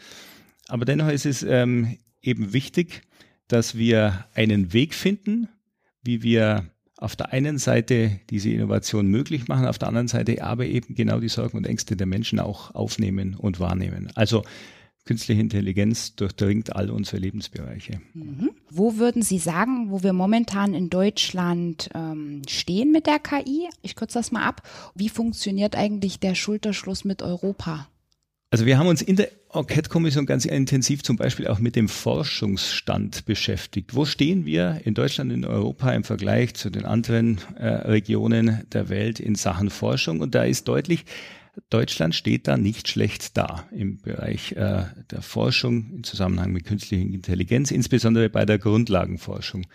Aber 0.69 0.85
dennoch 0.85 1.09
ist 1.09 1.27
es 1.27 1.43
ähm, 1.43 1.97
eben 2.21 2.53
wichtig, 2.53 3.03
dass 3.49 3.77
wir 3.77 4.27
einen 4.35 4.73
Weg 4.73 4.95
finden, 4.95 5.49
wie 6.03 6.23
wir 6.23 6.67
auf 6.97 7.17
der 7.17 7.33
einen 7.33 7.59
Seite 7.59 8.21
diese 8.31 8.51
Innovation 8.51 9.09
möglich 9.09 9.49
machen, 9.49 9.67
auf 9.67 9.79
der 9.79 9.89
anderen 9.89 10.09
Seite 10.09 10.43
aber 10.43 10.67
eben 10.67 10.95
genau 10.95 11.21
die 11.21 11.29
Sorgen 11.29 11.57
und 11.57 11.67
Ängste 11.67 11.97
der 11.97 12.07
Menschen 12.07 12.39
auch 12.39 12.75
aufnehmen 12.75 13.35
und 13.35 13.59
wahrnehmen. 13.59 14.11
Also 14.15 14.45
künstliche 15.05 15.41
Intelligenz 15.41 16.15
durchdringt 16.17 16.75
all 16.75 16.91
unsere 16.91 17.19
Lebensbereiche. 17.19 18.01
Mhm. 18.15 18.51
Wo 18.71 18.97
würden 18.97 19.23
Sie 19.23 19.39
sagen, 19.39 19.91
wo 19.91 20.03
wir 20.03 20.13
momentan 20.13 20.75
in 20.75 20.91
Deutschland 20.91 21.91
ähm, 21.95 22.43
stehen 22.49 22.91
mit 22.91 23.07
der 23.07 23.19
KI? 23.19 23.69
Ich 23.83 23.97
kürze 23.97 24.19
das 24.19 24.33
mal 24.33 24.45
ab. 24.45 24.63
Wie 24.95 25.09
funktioniert 25.09 25.77
eigentlich 25.77 26.21
der 26.21 26.35
Schulterschluss 26.35 27.05
mit 27.05 27.23
Europa? 27.23 27.89
Also 28.51 28.67
wir 28.67 28.79
haben 28.79 28.87
uns 28.87 29.03
in 29.03 29.17
der 29.17 29.31
Enquete-Kommission 29.53 30.27
ganz 30.27 30.45
intensiv 30.45 31.03
zum 31.03 31.17
Beispiel 31.17 31.49
auch 31.49 31.59
mit 31.59 31.77
dem 31.77 31.89
Forschungsstand 31.89 33.25
beschäftigt. 33.25 33.95
Wo 33.95 34.05
stehen 34.05 34.47
wir 34.47 34.81
in 34.85 34.95
Deutschland, 34.95 35.33
in 35.33 35.45
Europa 35.45 35.93
im 35.93 36.05
Vergleich 36.05 36.55
zu 36.55 36.71
den 36.71 36.85
anderen 36.85 37.41
äh, 37.59 37.67
Regionen 37.67 38.65
der 38.73 38.89
Welt 38.89 39.19
in 39.19 39.35
Sachen 39.35 39.71
Forschung? 39.71 40.21
Und 40.21 40.37
da 40.37 40.45
ist 40.45 40.69
deutlich, 40.69 41.05
Deutschland 41.71 42.15
steht 42.15 42.49
da 42.49 42.57
nicht 42.57 42.89
schlecht 42.89 43.37
da 43.37 43.69
im 43.73 44.01
Bereich 44.01 44.53
äh, 44.53 44.85
der 45.11 45.23
Forschung 45.23 45.91
im 45.93 46.05
Zusammenhang 46.05 46.53
mit 46.53 46.65
künstlicher 46.65 47.03
Intelligenz, 47.03 47.71
insbesondere 47.71 48.29
bei 48.29 48.45
der 48.45 48.59
Grundlagenforschung. 48.59 49.67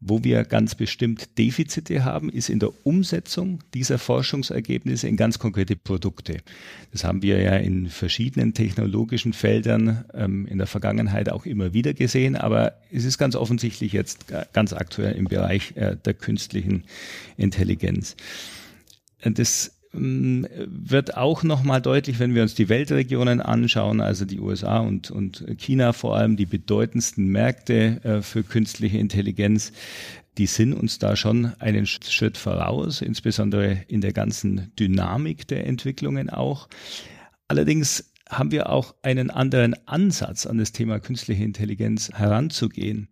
Wo 0.00 0.22
wir 0.22 0.44
ganz 0.44 0.74
bestimmt 0.74 1.38
Defizite 1.38 2.04
haben, 2.04 2.28
ist 2.28 2.50
in 2.50 2.58
der 2.58 2.70
Umsetzung 2.86 3.60
dieser 3.72 3.98
Forschungsergebnisse 3.98 5.08
in 5.08 5.16
ganz 5.16 5.38
konkrete 5.38 5.74
Produkte. 5.74 6.38
Das 6.92 7.02
haben 7.02 7.22
wir 7.22 7.40
ja 7.40 7.56
in 7.56 7.88
verschiedenen 7.88 8.52
technologischen 8.52 9.32
Feldern 9.32 10.04
ähm, 10.12 10.46
in 10.46 10.58
der 10.58 10.66
Vergangenheit 10.66 11.30
auch 11.30 11.46
immer 11.46 11.72
wieder 11.72 11.94
gesehen, 11.94 12.36
aber 12.36 12.74
es 12.92 13.04
ist 13.04 13.16
ganz 13.16 13.36
offensichtlich 13.36 13.92
jetzt 13.92 14.26
ganz 14.52 14.74
aktuell 14.74 15.14
im 15.14 15.24
Bereich 15.24 15.72
äh, 15.76 15.96
der 15.96 16.12
künstlichen 16.12 16.84
Intelligenz. 17.38 18.16
Das 19.22 19.68
ähm, 19.68 19.75
wird 19.98 21.16
auch 21.16 21.42
nochmal 21.42 21.80
deutlich, 21.80 22.18
wenn 22.18 22.34
wir 22.34 22.42
uns 22.42 22.54
die 22.54 22.68
Weltregionen 22.68 23.40
anschauen, 23.40 24.00
also 24.00 24.24
die 24.24 24.40
USA 24.40 24.78
und, 24.78 25.10
und 25.10 25.44
China 25.58 25.92
vor 25.92 26.16
allem, 26.16 26.36
die 26.36 26.46
bedeutendsten 26.46 27.26
Märkte 27.28 28.04
äh, 28.04 28.22
für 28.22 28.42
künstliche 28.42 28.98
Intelligenz, 28.98 29.72
die 30.38 30.46
sind 30.46 30.74
uns 30.74 30.98
da 30.98 31.16
schon 31.16 31.52
einen 31.58 31.86
Schritt 31.86 32.36
voraus, 32.36 33.00
insbesondere 33.00 33.78
in 33.88 34.00
der 34.00 34.12
ganzen 34.12 34.70
Dynamik 34.78 35.48
der 35.48 35.66
Entwicklungen 35.66 36.28
auch. 36.28 36.68
Allerdings 37.48 38.12
haben 38.28 38.50
wir 38.50 38.70
auch 38.70 38.94
einen 39.02 39.30
anderen 39.30 39.74
Ansatz 39.86 40.46
an 40.46 40.58
das 40.58 40.72
Thema 40.72 40.98
künstliche 40.98 41.44
Intelligenz 41.44 42.10
heranzugehen. 42.12 43.08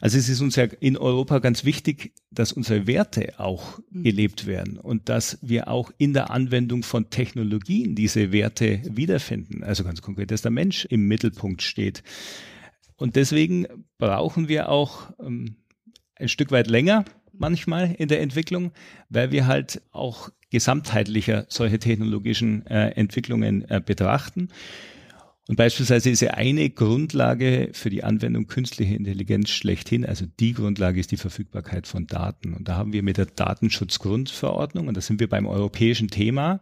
Also 0.00 0.18
es 0.18 0.28
ist 0.28 0.40
uns 0.40 0.56
ja 0.56 0.64
in 0.64 0.96
Europa 0.96 1.38
ganz 1.38 1.64
wichtig, 1.64 2.12
dass 2.30 2.52
unsere 2.52 2.86
Werte 2.86 3.38
auch 3.38 3.78
mhm. 3.90 4.02
gelebt 4.02 4.46
werden 4.46 4.78
und 4.78 5.08
dass 5.08 5.38
wir 5.40 5.68
auch 5.68 5.90
in 5.96 6.12
der 6.12 6.30
Anwendung 6.30 6.82
von 6.82 7.08
Technologien 7.10 7.94
diese 7.94 8.30
Werte 8.30 8.82
wiederfinden. 8.84 9.64
Also 9.64 9.84
ganz 9.84 10.02
konkret, 10.02 10.30
dass 10.30 10.42
der 10.42 10.50
Mensch 10.50 10.84
im 10.84 11.08
Mittelpunkt 11.08 11.62
steht. 11.62 12.02
Und 12.96 13.16
deswegen 13.16 13.66
brauchen 13.96 14.48
wir 14.48 14.68
auch 14.68 15.10
ähm, 15.20 15.56
ein 16.16 16.28
Stück 16.28 16.50
weit 16.50 16.66
länger 16.66 17.04
manchmal 17.40 17.94
in 17.98 18.08
der 18.08 18.20
Entwicklung, 18.20 18.72
weil 19.08 19.32
wir 19.32 19.46
halt 19.46 19.82
auch 19.92 20.30
gesamtheitlicher 20.50 21.46
solche 21.48 21.78
technologischen 21.78 22.66
äh, 22.66 22.90
Entwicklungen 22.90 23.68
äh, 23.68 23.80
betrachten. 23.84 24.48
Und 25.48 25.56
beispielsweise 25.56 26.10
ist 26.10 26.20
ja 26.20 26.32
eine 26.32 26.68
Grundlage 26.68 27.70
für 27.72 27.88
die 27.88 28.04
Anwendung 28.04 28.48
künstlicher 28.48 28.94
Intelligenz 28.94 29.48
schlechthin, 29.48 30.04
also 30.04 30.26
die 30.38 30.52
Grundlage 30.52 31.00
ist 31.00 31.10
die 31.10 31.16
Verfügbarkeit 31.16 31.86
von 31.86 32.06
Daten. 32.06 32.52
Und 32.52 32.68
da 32.68 32.76
haben 32.76 32.92
wir 32.92 33.02
mit 33.02 33.16
der 33.16 33.26
Datenschutzgrundverordnung, 33.26 34.88
und 34.88 34.96
da 34.96 35.00
sind 35.00 35.20
wir 35.20 35.28
beim 35.28 35.46
europäischen 35.46 36.08
Thema, 36.08 36.60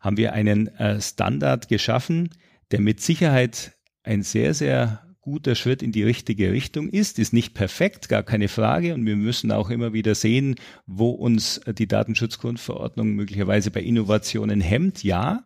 haben 0.00 0.18
wir 0.18 0.34
einen 0.34 0.68
äh, 0.76 1.00
Standard 1.00 1.68
geschaffen, 1.68 2.28
der 2.70 2.80
mit 2.80 3.00
Sicherheit 3.00 3.72
ein 4.02 4.22
sehr, 4.22 4.52
sehr 4.52 5.07
guter 5.28 5.54
Schritt 5.54 5.82
in 5.82 5.92
die 5.92 6.02
richtige 6.02 6.52
Richtung 6.52 6.88
ist, 6.88 7.18
ist 7.18 7.34
nicht 7.34 7.52
perfekt, 7.52 8.08
gar 8.08 8.22
keine 8.22 8.48
Frage. 8.48 8.94
Und 8.94 9.04
wir 9.04 9.16
müssen 9.16 9.52
auch 9.52 9.68
immer 9.68 9.92
wieder 9.92 10.14
sehen, 10.14 10.54
wo 10.86 11.10
uns 11.10 11.60
die 11.66 11.86
Datenschutzgrundverordnung 11.86 13.14
möglicherweise 13.14 13.70
bei 13.70 13.82
Innovationen 13.82 14.62
hemmt. 14.62 15.04
Ja, 15.04 15.44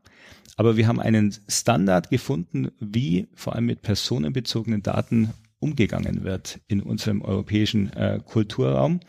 aber 0.57 0.77
wir 0.77 0.87
haben 0.87 1.01
einen 1.01 1.35
Standard 1.49 2.11
gefunden, 2.11 2.71
wie 2.79 3.27
vor 3.35 3.57
allem 3.57 3.67
mit 3.67 3.83
personenbezogenen 3.83 4.85
Daten 4.85 5.31
umgegangen 5.59 6.23
wird 6.23 6.61
in 6.69 6.81
unserem 6.81 7.21
europäischen 7.21 7.93
äh, 7.93 8.21
Kulturraum. 8.25 9.01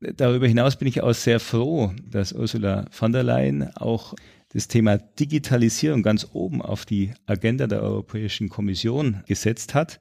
Darüber 0.00 0.48
hinaus 0.48 0.76
bin 0.76 0.88
ich 0.88 1.00
auch 1.00 1.14
sehr 1.14 1.38
froh, 1.38 1.92
dass 2.10 2.32
Ursula 2.32 2.86
von 2.90 3.12
der 3.12 3.22
Leyen 3.22 3.74
auch 3.76 4.14
das 4.52 4.68
Thema 4.68 4.98
Digitalisierung 4.98 6.02
ganz 6.02 6.28
oben 6.32 6.62
auf 6.62 6.84
die 6.84 7.12
Agenda 7.26 7.66
der 7.66 7.82
Europäischen 7.82 8.48
Kommission 8.48 9.22
gesetzt 9.26 9.74
hat. 9.74 10.00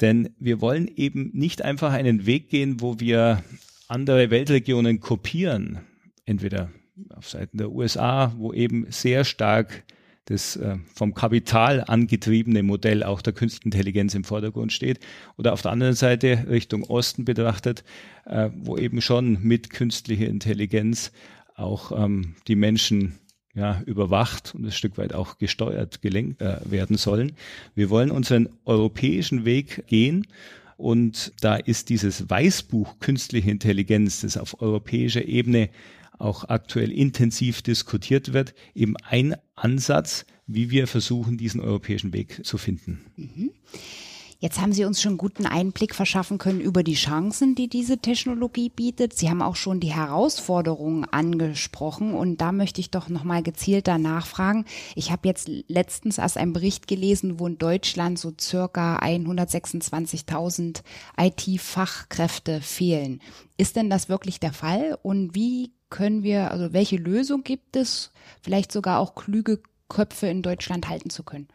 Denn 0.00 0.30
wir 0.38 0.60
wollen 0.60 0.88
eben 0.96 1.30
nicht 1.34 1.62
einfach 1.62 1.92
einen 1.92 2.26
Weg 2.26 2.48
gehen, 2.48 2.80
wo 2.80 3.00
wir 3.00 3.42
andere 3.88 4.30
Weltregionen 4.30 5.00
kopieren, 5.00 5.80
entweder 6.24 6.70
auf 7.14 7.28
Seiten 7.28 7.58
der 7.58 7.70
USA, 7.70 8.32
wo 8.36 8.52
eben 8.52 8.86
sehr 8.90 9.24
stark 9.24 9.84
das 10.26 10.56
äh, 10.56 10.76
vom 10.94 11.14
Kapital 11.14 11.82
angetriebene 11.86 12.62
Modell 12.62 13.02
auch 13.02 13.22
der 13.22 13.32
künstlichen 13.32 13.68
Intelligenz 13.68 14.14
im 14.14 14.24
Vordergrund 14.24 14.72
steht, 14.72 15.00
oder 15.38 15.54
auf 15.54 15.62
der 15.62 15.72
anderen 15.72 15.94
Seite 15.94 16.46
Richtung 16.50 16.84
Osten 16.84 17.24
betrachtet, 17.24 17.82
äh, 18.26 18.50
wo 18.54 18.76
eben 18.76 19.00
schon 19.00 19.42
mit 19.42 19.70
künstlicher 19.70 20.26
Intelligenz 20.26 21.12
auch 21.54 21.92
ähm, 21.92 22.34
die 22.46 22.56
Menschen 22.56 23.18
ja, 23.58 23.82
überwacht 23.86 24.54
und 24.54 24.64
ein 24.64 24.72
Stück 24.72 24.96
weit 24.98 25.12
auch 25.12 25.38
gesteuert, 25.38 26.00
gelenkt 26.00 26.40
äh, 26.40 26.58
werden 26.64 26.96
sollen. 26.96 27.32
Wir 27.74 27.90
wollen 27.90 28.10
unseren 28.10 28.48
europäischen 28.64 29.44
Weg 29.44 29.86
gehen. 29.88 30.26
Und 30.76 31.32
da 31.40 31.56
ist 31.56 31.88
dieses 31.88 32.30
Weißbuch 32.30 33.00
künstliche 33.00 33.50
Intelligenz, 33.50 34.20
das 34.20 34.36
auf 34.36 34.62
europäischer 34.62 35.24
Ebene 35.24 35.70
auch 36.18 36.48
aktuell 36.48 36.92
intensiv 36.92 37.62
diskutiert 37.62 38.32
wird, 38.32 38.54
eben 38.76 38.96
ein 38.98 39.34
Ansatz, 39.56 40.24
wie 40.46 40.70
wir 40.70 40.86
versuchen, 40.86 41.36
diesen 41.36 41.60
europäischen 41.60 42.12
Weg 42.12 42.44
zu 42.46 42.58
finden. 42.58 43.00
Mhm. 43.16 43.50
Jetzt 44.40 44.60
haben 44.60 44.72
Sie 44.72 44.84
uns 44.84 45.02
schon 45.02 45.18
guten 45.18 45.46
Einblick 45.46 45.96
verschaffen 45.96 46.38
können 46.38 46.60
über 46.60 46.84
die 46.84 46.94
Chancen, 46.94 47.56
die 47.56 47.68
diese 47.68 47.98
Technologie 47.98 48.68
bietet. 48.68 49.14
Sie 49.14 49.28
haben 49.28 49.42
auch 49.42 49.56
schon 49.56 49.80
die 49.80 49.92
Herausforderungen 49.92 51.04
angesprochen 51.06 52.14
und 52.14 52.40
da 52.40 52.52
möchte 52.52 52.80
ich 52.80 52.92
doch 52.92 53.08
noch 53.08 53.24
mal 53.24 53.42
gezielter 53.42 53.98
nachfragen. 53.98 54.64
Ich 54.94 55.10
habe 55.10 55.26
jetzt 55.26 55.50
letztens 55.66 56.18
erst 56.18 56.36
einen 56.36 56.52
Bericht 56.52 56.86
gelesen, 56.86 57.40
wo 57.40 57.48
in 57.48 57.58
Deutschland 57.58 58.16
so 58.16 58.32
circa 58.40 58.98
126.000 59.00 60.82
IT-Fachkräfte 61.18 62.60
fehlen. 62.60 63.20
Ist 63.56 63.74
denn 63.74 63.90
das 63.90 64.08
wirklich 64.08 64.38
der 64.38 64.52
Fall 64.52 64.96
und 65.02 65.34
wie 65.34 65.72
können 65.90 66.22
wir, 66.22 66.52
also 66.52 66.72
welche 66.72 66.96
Lösung 66.96 67.42
gibt 67.42 67.74
es, 67.74 68.12
vielleicht 68.40 68.70
sogar 68.70 69.00
auch 69.00 69.16
klüge 69.16 69.60
Köpfe 69.88 70.28
in 70.28 70.42
Deutschland 70.42 70.88
halten 70.88 71.10
zu 71.10 71.24
können? 71.24 71.48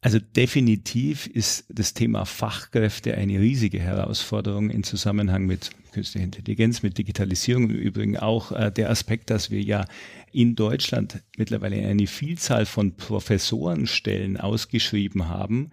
Also 0.00 0.20
definitiv 0.20 1.26
ist 1.26 1.64
das 1.68 1.92
Thema 1.92 2.24
Fachkräfte 2.24 3.16
eine 3.16 3.40
riesige 3.40 3.80
Herausforderung 3.80 4.70
im 4.70 4.84
Zusammenhang 4.84 5.44
mit 5.44 5.70
künstlicher 5.90 6.24
Intelligenz, 6.24 6.82
mit 6.84 6.98
Digitalisierung. 6.98 7.64
Im 7.64 7.76
Übrigen 7.76 8.16
auch 8.16 8.52
äh, 8.52 8.70
der 8.70 8.90
Aspekt, 8.90 9.28
dass 9.30 9.50
wir 9.50 9.60
ja 9.60 9.86
in 10.30 10.54
Deutschland 10.54 11.20
mittlerweile 11.36 11.76
eine 11.84 12.06
Vielzahl 12.06 12.64
von 12.64 12.94
Professorenstellen 12.94 14.36
ausgeschrieben 14.36 15.28
haben, 15.28 15.72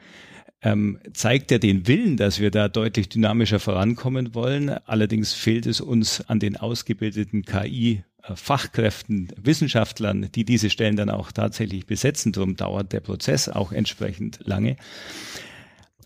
ähm, 0.65 0.99
zeigt 1.13 1.51
ja 1.51 1.59
den 1.59 1.87
Willen, 1.87 2.17
dass 2.17 2.39
wir 2.39 2.49
da 2.49 2.67
deutlich 2.67 3.07
dynamischer 3.07 3.59
vorankommen 3.59 4.33
wollen. 4.33 4.69
Allerdings 4.85 5.31
fehlt 5.31 5.67
es 5.67 5.79
uns 5.79 6.27
an 6.27 6.39
den 6.39 6.57
ausgebildeten 6.57 7.45
KI 7.45 8.03
Fachkräften, 8.33 9.31
Wissenschaftlern, 9.39 10.29
die 10.33 10.43
diese 10.43 10.71
Stellen 10.71 10.95
dann 10.95 11.11
auch 11.11 11.31
tatsächlich 11.31 11.85
besetzen. 11.85 12.31
Darum 12.31 12.55
dauert 12.55 12.91
der 12.91 12.99
Prozess 12.99 13.47
auch 13.47 13.71
entsprechend 13.71 14.39
lange. 14.43 14.77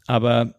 Aber 0.06 0.56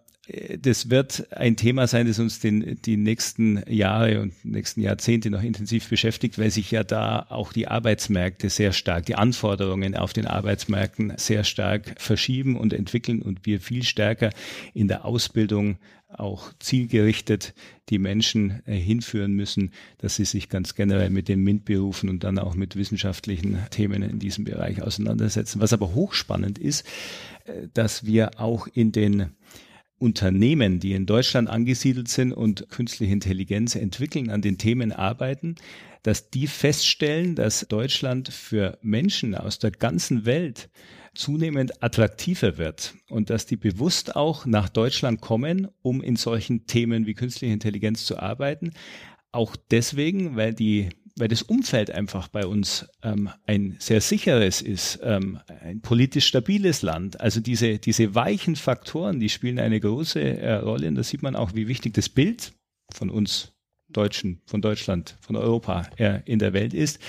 das 0.60 0.90
wird 0.90 1.32
ein 1.32 1.56
Thema 1.56 1.87
sein, 1.87 2.06
das 2.06 2.18
uns 2.18 2.40
den, 2.40 2.80
die 2.82 2.96
nächsten 2.96 3.62
Jahre 3.68 4.20
und 4.20 4.44
nächsten 4.44 4.80
Jahrzehnte 4.80 5.30
noch 5.30 5.42
intensiv 5.42 5.88
beschäftigt, 5.88 6.38
weil 6.38 6.50
sich 6.50 6.70
ja 6.70 6.84
da 6.84 7.26
auch 7.28 7.52
die 7.52 7.68
Arbeitsmärkte 7.68 8.50
sehr 8.50 8.72
stark, 8.72 9.06
die 9.06 9.14
Anforderungen 9.14 9.96
auf 9.96 10.12
den 10.12 10.26
Arbeitsmärkten 10.26 11.14
sehr 11.16 11.44
stark 11.44 11.94
verschieben 11.99 12.56
und 12.56 12.72
entwickeln 12.72 13.22
und 13.22 13.46
wir 13.46 13.60
viel 13.60 13.82
stärker 13.82 14.30
in 14.75 14.88
der 14.88 15.04
Ausbildung 15.04 15.78
auch 16.12 16.52
zielgerichtet 16.58 17.54
die 17.88 17.99
Menschen 17.99 18.62
äh, 18.66 18.75
hinführen 18.75 19.32
müssen, 19.32 19.70
dass 19.99 20.16
sie 20.16 20.25
sich 20.25 20.49
ganz 20.49 20.75
generell 20.75 21.10
mit 21.10 21.28
den 21.28 21.42
MINT-Berufen 21.44 22.08
und 22.08 22.25
dann 22.25 22.38
auch 22.38 22.54
mit 22.54 22.76
wissenschaftlichen 22.76 23.58
Themen 23.70 24.02
in 24.02 24.18
diesem 24.18 24.44
Bereich 24.44 24.82
auseinandersetzen. 24.82 25.60
Was 25.60 25.72
aber 25.72 25.94
hochspannend 25.94 26.58
ist, 26.58 26.84
äh, 27.44 27.68
dass 27.75 28.04
wir 28.06 28.40
auch 28.40 28.66
in 28.66 28.90
den 28.90 29.30
Unternehmen, 30.00 30.80
die 30.80 30.95
in 30.95 31.04
Deutschland 31.04 31.49
angesiedelt 31.49 32.09
sind 32.09 32.33
und 32.33 32.69
künstliche 32.71 33.12
Intelligenz 33.12 33.75
entwickeln, 33.75 34.30
an 34.30 34.40
den 34.40 34.57
Themen 34.57 34.92
arbeiten, 34.92 35.57
dass 36.02 36.30
die 36.30 36.47
feststellen, 36.47 37.35
dass 37.35 37.66
Deutschland 37.69 38.30
für 38.30 38.78
Menschen 38.80 39.35
aus 39.35 39.59
der 39.59 39.71
ganzen 39.71 40.25
Welt 40.25 40.71
zunehmend 41.14 41.83
attraktiver 41.83 42.57
wird 42.57 42.95
und 43.11 43.28
dass 43.28 43.45
die 43.45 43.57
bewusst 43.57 44.16
auch 44.16 44.47
nach 44.47 44.71
Deutschland 44.71 45.21
kommen, 45.21 45.69
um 45.83 46.02
in 46.02 46.16
solchen 46.16 46.66
Themen 46.66 47.04
wie 47.04 47.14
künstliche 47.14 47.52
Intelligenz 47.52 48.07
zu 48.07 48.19
arbeiten. 48.19 48.71
Auch 49.33 49.54
deswegen, 49.71 50.37
weil 50.37 50.54
die 50.54 50.88
weil 51.20 51.28
das 51.28 51.42
Umfeld 51.42 51.90
einfach 51.90 52.28
bei 52.28 52.46
uns 52.46 52.88
ähm, 53.02 53.28
ein 53.46 53.76
sehr 53.78 54.00
sicheres 54.00 54.62
ist, 54.62 54.98
ähm, 55.02 55.38
ein 55.62 55.80
politisch 55.80 56.26
stabiles 56.26 56.82
Land. 56.82 57.20
Also 57.20 57.40
diese, 57.40 57.78
diese 57.78 58.14
weichen 58.14 58.56
Faktoren, 58.56 59.20
die 59.20 59.28
spielen 59.28 59.58
eine 59.58 59.78
große 59.78 60.20
äh, 60.20 60.54
Rolle 60.54 60.88
und 60.88 60.94
da 60.96 61.02
sieht 61.02 61.22
man 61.22 61.36
auch, 61.36 61.54
wie 61.54 61.68
wichtig 61.68 61.94
das 61.94 62.08
Bild 62.08 62.52
von 62.92 63.10
uns 63.10 63.52
Deutschen, 63.92 64.40
von 64.46 64.62
Deutschland, 64.62 65.16
von 65.20 65.36
Europa 65.36 65.88
äh, 65.96 66.20
in 66.24 66.38
der 66.38 66.52
Welt 66.52 66.74
ist. 66.74 67.00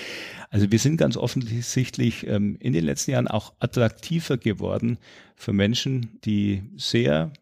Also 0.50 0.70
wir 0.70 0.78
sind 0.78 0.96
ganz 0.96 1.16
offensichtlich 1.16 2.26
ähm, 2.26 2.56
in 2.60 2.72
den 2.72 2.84
letzten 2.84 3.12
Jahren 3.12 3.28
auch 3.28 3.54
attraktiver 3.60 4.36
geworden 4.36 4.98
für 5.36 5.52
Menschen, 5.52 6.18
die 6.24 6.62
sehr 6.76 7.32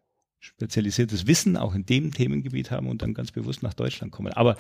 spezialisiertes 0.41 1.27
Wissen 1.27 1.57
auch 1.57 1.75
in 1.75 1.85
dem 1.85 2.13
Themengebiet 2.13 2.71
haben 2.71 2.89
und 2.89 3.03
dann 3.03 3.15
ganz 3.15 3.31
bewusst 3.31 3.63
nach 3.63 3.75
Deutschland 3.75 4.13
kommen. 4.13 4.33
Aber 4.33 4.57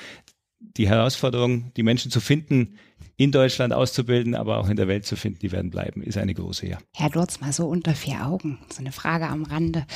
die 0.60 0.88
Herausforderung, 0.88 1.72
die 1.74 1.82
Menschen 1.82 2.10
zu 2.10 2.20
finden, 2.20 2.76
in 3.16 3.32
Deutschland 3.32 3.74
auszubilden, 3.74 4.34
aber 4.34 4.58
auch 4.58 4.68
in 4.68 4.76
der 4.76 4.88
Welt 4.88 5.04
zu 5.04 5.14
finden, 5.14 5.40
die 5.40 5.52
werden 5.52 5.70
bleiben, 5.70 6.02
ist 6.02 6.16
eine 6.16 6.32
große, 6.32 6.66
ja. 6.66 6.78
Herr 6.94 7.10
Lurz, 7.10 7.40
mal 7.40 7.52
so 7.52 7.66
unter 7.66 7.94
vier 7.94 8.26
Augen, 8.26 8.58
so 8.72 8.80
eine 8.80 8.92
Frage 8.92 9.26
am 9.26 9.42
Rande. 9.42 9.86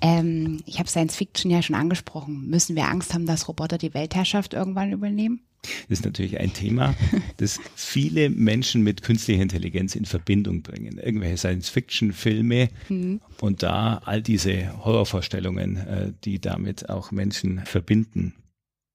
Ähm, 0.00 0.62
ich 0.64 0.78
habe 0.78 0.88
Science 0.88 1.16
Fiction 1.16 1.50
ja 1.50 1.60
schon 1.60 1.76
angesprochen. 1.76 2.46
Müssen 2.48 2.74
wir 2.74 2.88
Angst 2.88 3.12
haben, 3.12 3.26
dass 3.26 3.48
Roboter 3.48 3.76
die 3.76 3.92
Weltherrschaft 3.92 4.54
irgendwann 4.54 4.92
übernehmen? 4.92 5.40
Das 5.88 5.98
ist 5.98 6.04
natürlich 6.04 6.40
ein 6.40 6.52
Thema, 6.52 6.94
das 7.36 7.60
viele 7.74 8.30
Menschen 8.30 8.82
mit 8.82 9.02
künstlicher 9.02 9.42
Intelligenz 9.42 9.94
in 9.94 10.04
Verbindung 10.04 10.62
bringen. 10.62 10.98
Irgendwelche 10.98 11.36
Science-Fiction-Filme 11.36 12.70
mhm. 12.88 13.20
und 13.40 13.62
da 13.62 14.00
all 14.04 14.22
diese 14.22 14.84
Horrorvorstellungen, 14.84 15.76
äh, 15.76 16.12
die 16.24 16.40
damit 16.40 16.88
auch 16.88 17.10
Menschen 17.10 17.60
verbinden. 17.66 18.34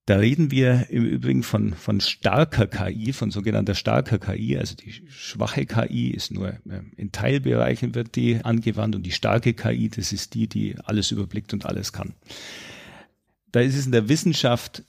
Da 0.09 0.17
reden 0.17 0.49
wir 0.49 0.87
im 0.89 1.05
Übrigen 1.05 1.43
von, 1.43 1.75
von 1.75 2.01
starker 2.01 2.65
KI, 2.65 3.13
von 3.13 3.29
sogenannter 3.29 3.75
starker 3.75 4.17
KI. 4.17 4.57
Also 4.57 4.73
die 4.73 4.91
schwache 5.07 5.67
KI 5.67 6.09
ist 6.09 6.31
nur 6.31 6.57
in 6.97 7.11
Teilbereichen 7.11 7.93
wird 7.93 8.15
die 8.15 8.43
angewandt 8.43 8.95
und 8.95 9.03
die 9.03 9.11
starke 9.11 9.53
KI, 9.53 9.87
das 9.87 10.11
ist 10.11 10.33
die, 10.33 10.47
die 10.47 10.75
alles 10.83 11.11
überblickt 11.11 11.53
und 11.53 11.67
alles 11.67 11.93
kann. 11.93 12.15
Da 13.51 13.59
ist 13.59 13.75
es 13.75 13.85
in 13.85 13.91
der 13.91 14.09
Wissenschaft 14.09 14.81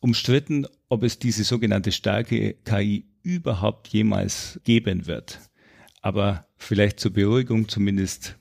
umstritten, 0.00 0.66
ob 0.90 1.02
es 1.02 1.18
diese 1.18 1.42
sogenannte 1.42 1.90
starke 1.90 2.56
KI 2.66 3.06
überhaupt 3.22 3.88
jemals 3.88 4.60
geben 4.64 5.06
wird. 5.06 5.40
Aber 6.02 6.46
vielleicht 6.58 7.00
zur 7.00 7.14
Beruhigung 7.14 7.70
zumindest 7.70 8.36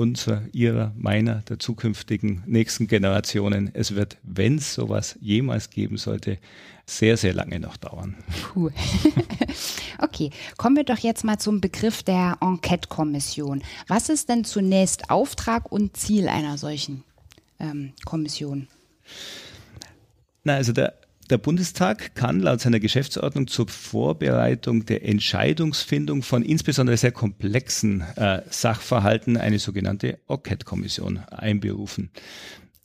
unserer, 0.00 0.44
ihrer, 0.52 0.94
meiner, 0.96 1.42
der 1.42 1.58
zukünftigen 1.58 2.42
nächsten 2.46 2.86
Generationen. 2.86 3.70
Es 3.74 3.94
wird, 3.94 4.16
wenn 4.22 4.56
es 4.56 4.72
sowas 4.72 5.18
jemals 5.20 5.68
geben 5.68 5.98
sollte, 5.98 6.38
sehr, 6.86 7.18
sehr 7.18 7.34
lange 7.34 7.60
noch 7.60 7.76
dauern. 7.76 8.16
Puh. 8.42 8.70
okay, 9.98 10.30
kommen 10.56 10.76
wir 10.76 10.84
doch 10.84 10.96
jetzt 10.96 11.22
mal 11.22 11.38
zum 11.38 11.60
Begriff 11.60 12.02
der 12.02 12.38
Enquete-Kommission. 12.40 13.62
Was 13.88 14.08
ist 14.08 14.30
denn 14.30 14.44
zunächst 14.44 15.10
Auftrag 15.10 15.70
und 15.70 15.98
Ziel 15.98 16.28
einer 16.28 16.56
solchen 16.56 17.04
ähm, 17.58 17.92
Kommission? 18.06 18.68
Na, 20.44 20.54
also 20.54 20.72
der 20.72 20.94
der 21.30 21.38
Bundestag 21.38 22.14
kann 22.14 22.40
laut 22.40 22.60
seiner 22.60 22.80
Geschäftsordnung 22.80 23.46
zur 23.46 23.68
Vorbereitung 23.68 24.84
der 24.84 25.04
Entscheidungsfindung 25.04 26.22
von 26.22 26.42
insbesondere 26.42 26.96
sehr 26.96 27.12
komplexen 27.12 28.00
äh, 28.16 28.42
Sachverhalten 28.50 29.36
eine 29.36 29.58
sogenannte 29.58 30.18
Enquete-Kommission 30.28 31.18
einberufen. 31.30 32.10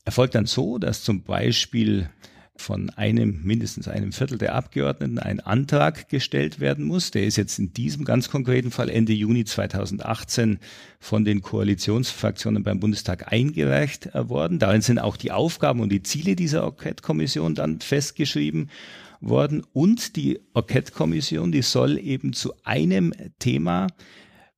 Erfolgt 0.03 0.35
dann 0.35 0.45
so, 0.45 0.77
dass 0.77 1.03
zum 1.03 1.23
Beispiel 1.23 2.09
von 2.57 2.89
einem, 2.91 3.41
mindestens 3.43 3.87
einem 3.87 4.11
Viertel 4.11 4.37
der 4.37 4.55
Abgeordneten 4.55 5.19
ein 5.19 5.39
Antrag 5.39 6.09
gestellt 6.09 6.59
werden 6.59 6.85
muss. 6.85 7.11
Der 7.11 7.25
ist 7.25 7.35
jetzt 7.35 7.59
in 7.59 7.73
diesem 7.73 8.05
ganz 8.05 8.29
konkreten 8.29 8.71
Fall 8.71 8.89
Ende 8.89 9.13
Juni 9.13 9.45
2018 9.45 10.59
von 10.99 11.25
den 11.25 11.41
Koalitionsfraktionen 11.41 12.63
beim 12.63 12.79
Bundestag 12.79 13.31
eingereicht 13.31 14.09
worden. 14.13 14.59
Darin 14.59 14.81
sind 14.81 14.99
auch 14.99 15.17
die 15.17 15.31
Aufgaben 15.31 15.81
und 15.81 15.89
die 15.89 16.03
Ziele 16.03 16.35
dieser 16.35 16.63
Enquete-Kommission 16.63 17.55
dann 17.55 17.81
festgeschrieben 17.81 18.69
worden. 19.19 19.63
Und 19.73 20.15
die 20.15 20.39
Enquete-Kommission, 20.53 21.51
die 21.51 21.61
soll 21.61 21.99
eben 21.99 22.33
zu 22.33 22.53
einem 22.63 23.13
Thema, 23.39 23.87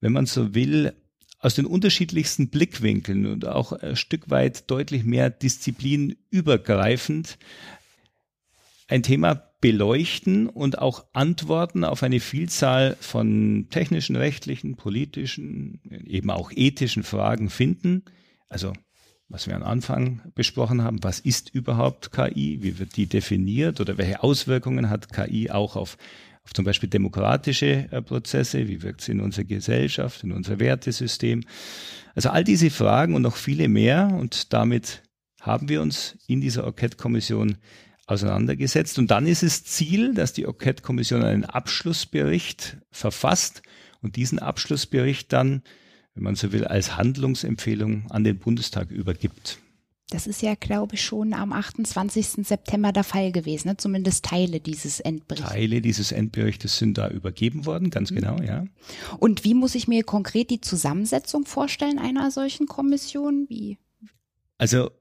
wenn 0.02 0.14
man 0.14 0.28
so 0.28 0.54
will, 0.54 0.94
aus 1.40 1.56
den 1.56 1.66
unterschiedlichsten 1.66 2.50
Blickwinkeln 2.50 3.26
und 3.28 3.48
auch 3.48 3.72
ein 3.72 3.96
Stück 3.96 4.30
weit 4.30 4.70
deutlich 4.72 5.04
mehr 5.04 5.30
disziplinübergreifend 5.30 7.38
ein 8.88 9.04
Thema 9.04 9.44
beleuchten 9.60 10.48
und 10.48 10.80
auch 10.80 11.06
Antworten 11.14 11.84
auf 11.84 12.04
eine 12.04 12.20
Vielzahl 12.20 12.96
von 13.00 13.68
technischen, 13.70 14.16
rechtlichen, 14.16 14.76
politischen, 14.76 15.82
eben 16.06 16.30
auch 16.30 16.52
ethischen 16.54 17.04
Fragen 17.04 17.50
finden. 17.50 18.04
Also 18.50 18.74
was 19.30 19.48
wir 19.48 19.56
am 19.56 19.64
Anfang 19.64 20.22
besprochen 20.36 20.84
haben, 20.84 21.04
was 21.04 21.20
ist 21.20 21.54
überhaupt 21.54 22.12
KI, 22.12 22.60
wie 22.62 22.80
wird 22.80 22.96
die 22.96 23.08
definiert 23.08 23.82
oder 23.82 23.98
welche 23.98 24.24
Auswirkungen 24.24 24.90
hat 24.90 25.12
KI 25.12 25.50
auch 25.50 25.76
auf, 25.76 25.98
auf 26.44 26.54
zum 26.54 26.64
Beispiel 26.64 26.90
demokratische 26.90 27.92
äh, 27.92 28.02
Prozesse, 28.02 28.70
wie 28.70 28.84
wirkt 28.84 29.02
sie 29.02 29.12
in 29.12 29.20
unserer 29.20 29.44
Gesellschaft, 29.44 30.24
in 30.24 30.32
unser 30.32 30.60
Wertesystem. 30.60 31.44
Also 32.16 32.30
all 32.30 32.46
diese 32.46 32.70
Fragen 32.70 33.16
und 33.16 33.22
noch 33.24 33.36
viele 33.36 33.68
mehr 33.68 34.14
und 34.18 34.54
damit 34.54 35.04
haben 35.42 35.68
wir 35.68 35.82
uns 35.82 36.18
in 36.28 36.40
dieser 36.40 36.66
Enquete-Kommission 36.66 37.58
auseinandergesetzt. 38.08 38.98
Und 38.98 39.12
dann 39.12 39.28
ist 39.28 39.44
es 39.44 39.64
Ziel, 39.66 40.14
dass 40.14 40.34
die 40.34 40.44
Enquete-Kommission 40.44 41.24
einen 41.24 41.46
Abschlussbericht 41.46 42.78
verfasst 42.90 43.62
und 44.02 44.16
diesen 44.16 44.40
Abschlussbericht 44.40 45.32
dann, 45.32 45.62
wenn 46.16 46.24
man 46.24 46.36
so 46.36 46.52
will, 46.52 46.66
als 46.66 46.98
Handlungsempfehlung 46.98 48.10
an 48.10 48.24
den 48.24 48.40
Bundestag 48.40 48.90
übergibt. 48.90 49.60
Das 50.10 50.26
ist 50.26 50.42
ja, 50.42 50.56
glaube 50.56 50.96
ich, 50.96 51.04
schon 51.04 51.34
am 51.34 51.52
28. 51.52 52.48
September 52.48 52.94
der 52.94 53.04
Fall 53.04 53.34
gewesen, 53.34 53.68
ne? 53.68 53.76
zumindest 53.76 54.24
Teile 54.24 54.62
dieses 54.62 55.02
Endberichts. 55.02 55.50
Teile 55.50 55.82
dieses 55.82 56.14
Endberichtes 56.14 56.78
sind 56.78 56.98
da 56.98 57.10
übergeben 57.10 57.66
worden, 57.66 57.90
ganz 57.90 58.12
mhm. 58.12 58.16
genau, 58.16 58.42
ja. 58.42 58.66
Und 59.20 59.44
wie 59.44 59.54
muss 59.54 59.76
ich 59.76 59.90
mir 59.90 60.06
konkret 60.06 60.50
die 60.50 60.62
Zusammensetzung 60.62 61.46
vorstellen 61.46 62.00
einer 62.00 62.32
solchen 62.32 62.68
Kommission? 62.68 63.48
Wie? 63.50 63.80
Also 64.58 64.92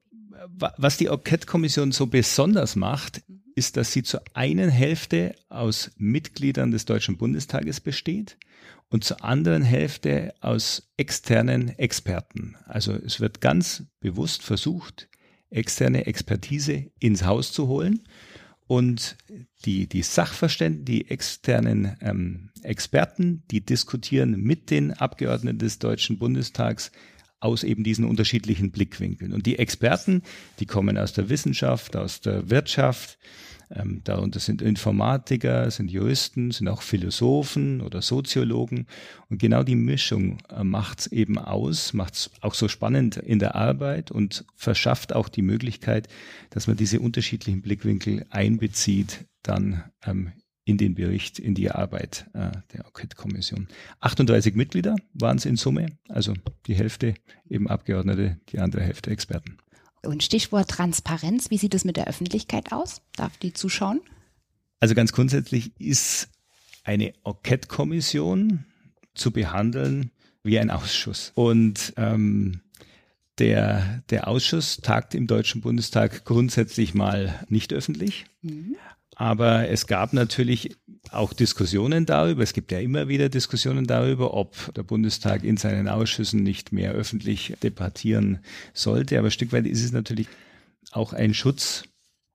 was 0.48 0.96
die 0.96 1.06
Enquete-Kommission 1.06 1.92
so 1.92 2.06
besonders 2.06 2.76
macht, 2.76 3.22
ist, 3.54 3.76
dass 3.76 3.92
sie 3.92 4.02
zur 4.02 4.22
einen 4.34 4.68
Hälfte 4.68 5.34
aus 5.48 5.90
Mitgliedern 5.96 6.70
des 6.70 6.84
Deutschen 6.84 7.16
Bundestages 7.16 7.80
besteht 7.80 8.36
und 8.90 9.04
zur 9.04 9.24
anderen 9.24 9.62
Hälfte 9.62 10.34
aus 10.40 10.92
externen 10.96 11.70
Experten. 11.70 12.56
Also 12.66 12.92
es 12.92 13.20
wird 13.20 13.40
ganz 13.40 13.84
bewusst 14.00 14.42
versucht, 14.42 15.08
externe 15.50 16.06
Expertise 16.06 16.90
ins 16.98 17.24
Haus 17.24 17.52
zu 17.52 17.66
holen 17.68 18.02
und 18.66 19.16
die, 19.64 19.88
die 19.88 20.02
Sachverständigen, 20.02 20.84
die 20.84 21.10
externen 21.10 21.96
ähm, 22.00 22.50
Experten, 22.62 23.44
die 23.50 23.64
diskutieren 23.64 24.40
mit 24.40 24.70
den 24.70 24.92
Abgeordneten 24.92 25.58
des 25.58 25.78
Deutschen 25.78 26.18
Bundestags 26.18 26.90
aus 27.46 27.62
eben 27.62 27.84
diesen 27.84 28.04
unterschiedlichen 28.04 28.70
Blickwinkeln. 28.70 29.32
Und 29.32 29.46
die 29.46 29.58
Experten, 29.58 30.22
die 30.58 30.66
kommen 30.66 30.98
aus 30.98 31.12
der 31.12 31.28
Wissenschaft, 31.28 31.96
aus 31.96 32.20
der 32.20 32.50
Wirtschaft, 32.50 33.18
ähm, 33.70 34.00
darunter 34.04 34.38
sind 34.38 34.62
Informatiker, 34.62 35.70
sind 35.70 35.90
Juristen, 35.90 36.50
sind 36.52 36.68
auch 36.68 36.82
Philosophen 36.82 37.80
oder 37.80 38.00
Soziologen. 38.00 38.86
Und 39.28 39.38
genau 39.38 39.62
die 39.62 39.74
Mischung 39.74 40.38
äh, 40.48 40.62
macht 40.62 41.00
es 41.00 41.06
eben 41.08 41.38
aus, 41.38 41.92
macht 41.92 42.14
es 42.14 42.30
auch 42.40 42.54
so 42.54 42.68
spannend 42.68 43.16
in 43.16 43.38
der 43.38 43.56
Arbeit 43.56 44.10
und 44.10 44.44
verschafft 44.54 45.14
auch 45.14 45.28
die 45.28 45.42
Möglichkeit, 45.42 46.08
dass 46.50 46.66
man 46.66 46.76
diese 46.76 47.00
unterschiedlichen 47.00 47.62
Blickwinkel 47.62 48.24
einbezieht, 48.30 49.24
dann 49.42 49.84
ähm, 50.04 50.32
in 50.66 50.78
den 50.78 50.96
Bericht, 50.96 51.38
in 51.38 51.54
die 51.54 51.70
Arbeit 51.70 52.26
äh, 52.34 52.50
der 52.72 52.84
Enquete-Kommission. 52.86 53.68
38 54.00 54.56
Mitglieder 54.56 54.96
waren 55.14 55.38
es 55.38 55.46
in 55.46 55.56
Summe, 55.56 55.86
also 56.08 56.34
die 56.66 56.74
Hälfte 56.74 57.14
eben 57.48 57.68
Abgeordnete, 57.68 58.40
die 58.48 58.58
andere 58.58 58.82
Hälfte 58.82 59.10
Experten. 59.10 59.58
Und 60.02 60.24
Stichwort 60.24 60.68
Transparenz, 60.68 61.50
wie 61.50 61.58
sieht 61.58 61.74
es 61.74 61.84
mit 61.84 61.96
der 61.96 62.08
Öffentlichkeit 62.08 62.72
aus? 62.72 63.00
Darf 63.14 63.36
die 63.38 63.52
zuschauen? 63.52 64.00
Also 64.80 64.96
ganz 64.96 65.12
grundsätzlich 65.12 65.80
ist 65.80 66.28
eine 66.82 67.14
Enquete-Kommission 67.24 68.66
zu 69.14 69.30
behandeln 69.30 70.10
wie 70.42 70.58
ein 70.58 70.70
Ausschuss. 70.70 71.30
Und 71.36 71.92
ähm, 71.96 72.60
der, 73.38 74.02
der 74.10 74.28
Ausschuss 74.28 74.78
tagt 74.78 75.14
im 75.14 75.26
Deutschen 75.26 75.60
Bundestag 75.60 76.24
grundsätzlich 76.24 76.94
mal 76.94 77.34
nicht 77.48 77.72
öffentlich. 77.72 78.26
Mhm. 78.42 78.76
Aber 79.14 79.68
es 79.68 79.86
gab 79.86 80.12
natürlich 80.12 80.76
auch 81.10 81.32
Diskussionen 81.32 82.04
darüber. 82.04 82.42
Es 82.42 82.52
gibt 82.52 82.72
ja 82.72 82.80
immer 82.80 83.08
wieder 83.08 83.28
Diskussionen 83.28 83.86
darüber, 83.86 84.34
ob 84.34 84.74
der 84.74 84.82
Bundestag 84.82 85.44
in 85.44 85.56
seinen 85.56 85.88
Ausschüssen 85.88 86.42
nicht 86.42 86.72
mehr 86.72 86.92
öffentlich 86.92 87.54
debattieren 87.62 88.40
sollte. 88.74 89.18
Aber 89.18 89.28
ein 89.28 89.32
Stück 89.32 89.52
weit 89.52 89.66
ist 89.66 89.82
es 89.82 89.92
natürlich 89.92 90.28
auch 90.92 91.12
ein 91.12 91.32
Schutz 91.32 91.84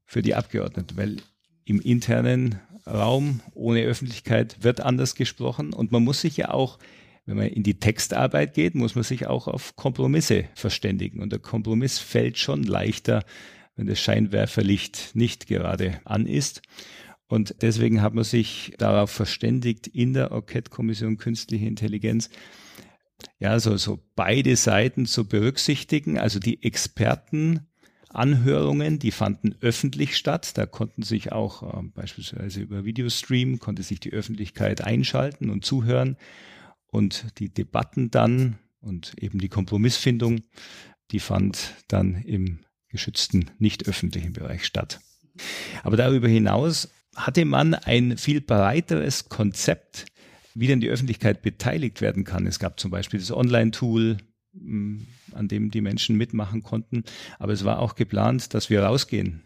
für 0.06 0.22
die 0.22 0.36
Abgeordneten, 0.36 0.98
weil 0.98 1.18
im 1.66 1.80
internen 1.80 2.60
Raum 2.88 3.42
ohne 3.54 3.82
Öffentlichkeit 3.84 4.64
wird 4.64 4.82
anders 4.82 5.16
gesprochen 5.16 5.74
und 5.74 5.92
man 5.92 6.04
muss 6.04 6.22
sich 6.22 6.38
ja 6.38 6.50
auch 6.50 6.80
wenn 7.26 7.38
man 7.38 7.48
in 7.48 7.64
die 7.64 7.80
Textarbeit 7.80 8.54
geht, 8.54 8.76
muss 8.76 8.96
man 8.96 9.04
sich 9.04 9.28
auch 9.28 9.48
auf 9.48 9.76
Kompromisse 9.76 10.46
verständigen. 10.56 11.22
Und 11.22 11.32
der 11.32 11.40
Kompromiss 11.40 12.00
fällt 12.00 12.38
schon 12.38 12.64
leichter, 12.64 13.24
wenn 13.76 13.88
das 13.88 14.00
Scheinwerferlicht 14.00 15.12
nicht 15.14 15.48
gerade 15.48 16.00
an 16.04 16.26
ist. 16.26 16.62
Und 17.28 17.56
deswegen 17.62 18.02
hat 18.02 18.14
man 18.14 18.26
sich 18.26 18.74
darauf 18.78 19.10
verständigt, 19.10 19.88
in 19.88 20.14
der 20.14 20.32
Enquete-Kommission 20.32 21.18
Künstliche 21.18 21.66
Intelligenz, 21.66 22.30
ja, 23.40 23.60
so, 23.60 23.78
so 23.78 24.00
beide 24.16 24.56
Seiten 24.56 25.06
zu 25.06 25.26
berücksichtigen. 25.26 26.18
Also 26.20 26.40
die 26.40 26.64
Expertenanhörungen, 26.64 29.00
die 29.00 29.12
fanden 29.12 29.56
öffentlich 29.62 30.18
statt. 30.18 30.58
Da 30.58 30.66
konnten 30.66 31.04
sich 31.04 31.32
auch 31.32 31.64
äh, 31.64 31.84
beispielsweise 31.94 32.62
über 32.62 32.84
Videostream, 32.84 33.60
konnte 33.60 33.84
sich 33.84 34.00
die 34.00 34.12
Öffentlichkeit 34.12 34.82
einschalten 34.82 35.50
und 35.50 35.64
zuhören. 35.64 36.18
Und 36.92 37.40
die 37.40 37.50
Debatten 37.50 38.12
dann 38.12 38.60
und 38.82 39.14
eben 39.18 39.40
die 39.40 39.50
Kompromissfindung, 39.50 40.42
die 41.12 41.20
fand 41.20 41.76
dann 41.88 42.16
im 42.16 42.60
geschützten, 42.90 43.50
nicht 43.58 43.88
öffentlichen 43.88 44.34
Bereich 44.34 44.66
statt. 44.66 45.00
Aber 45.84 45.98
darüber 45.98 46.28
hinaus 46.28 46.90
hatte 47.16 47.46
man 47.46 47.74
ein 47.74 48.18
viel 48.18 48.42
breiteres 48.42 49.30
Konzept, 49.30 50.06
wie 50.54 50.68
denn 50.68 50.82
die 50.82 50.90
Öffentlichkeit 50.90 51.42
beteiligt 51.42 52.02
werden 52.02 52.24
kann. 52.24 52.46
Es 52.46 52.60
gab 52.60 52.80
zum 52.80 52.92
Beispiel 52.92 53.20
das 53.20 53.32
Online-Tool, 53.32 54.18
mm, 54.54 55.00
an 55.34 55.48
dem 55.48 55.72
die 55.72 55.82
Menschen 55.82 56.18
mitmachen 56.18 56.62
konnten. 56.62 57.04
Aber 57.40 57.54
es 57.54 57.64
war 57.64 57.80
auch 57.80 57.96
geplant, 57.96 58.54
dass 58.54 58.70
wir 58.70 58.84
rausgehen 58.84 59.42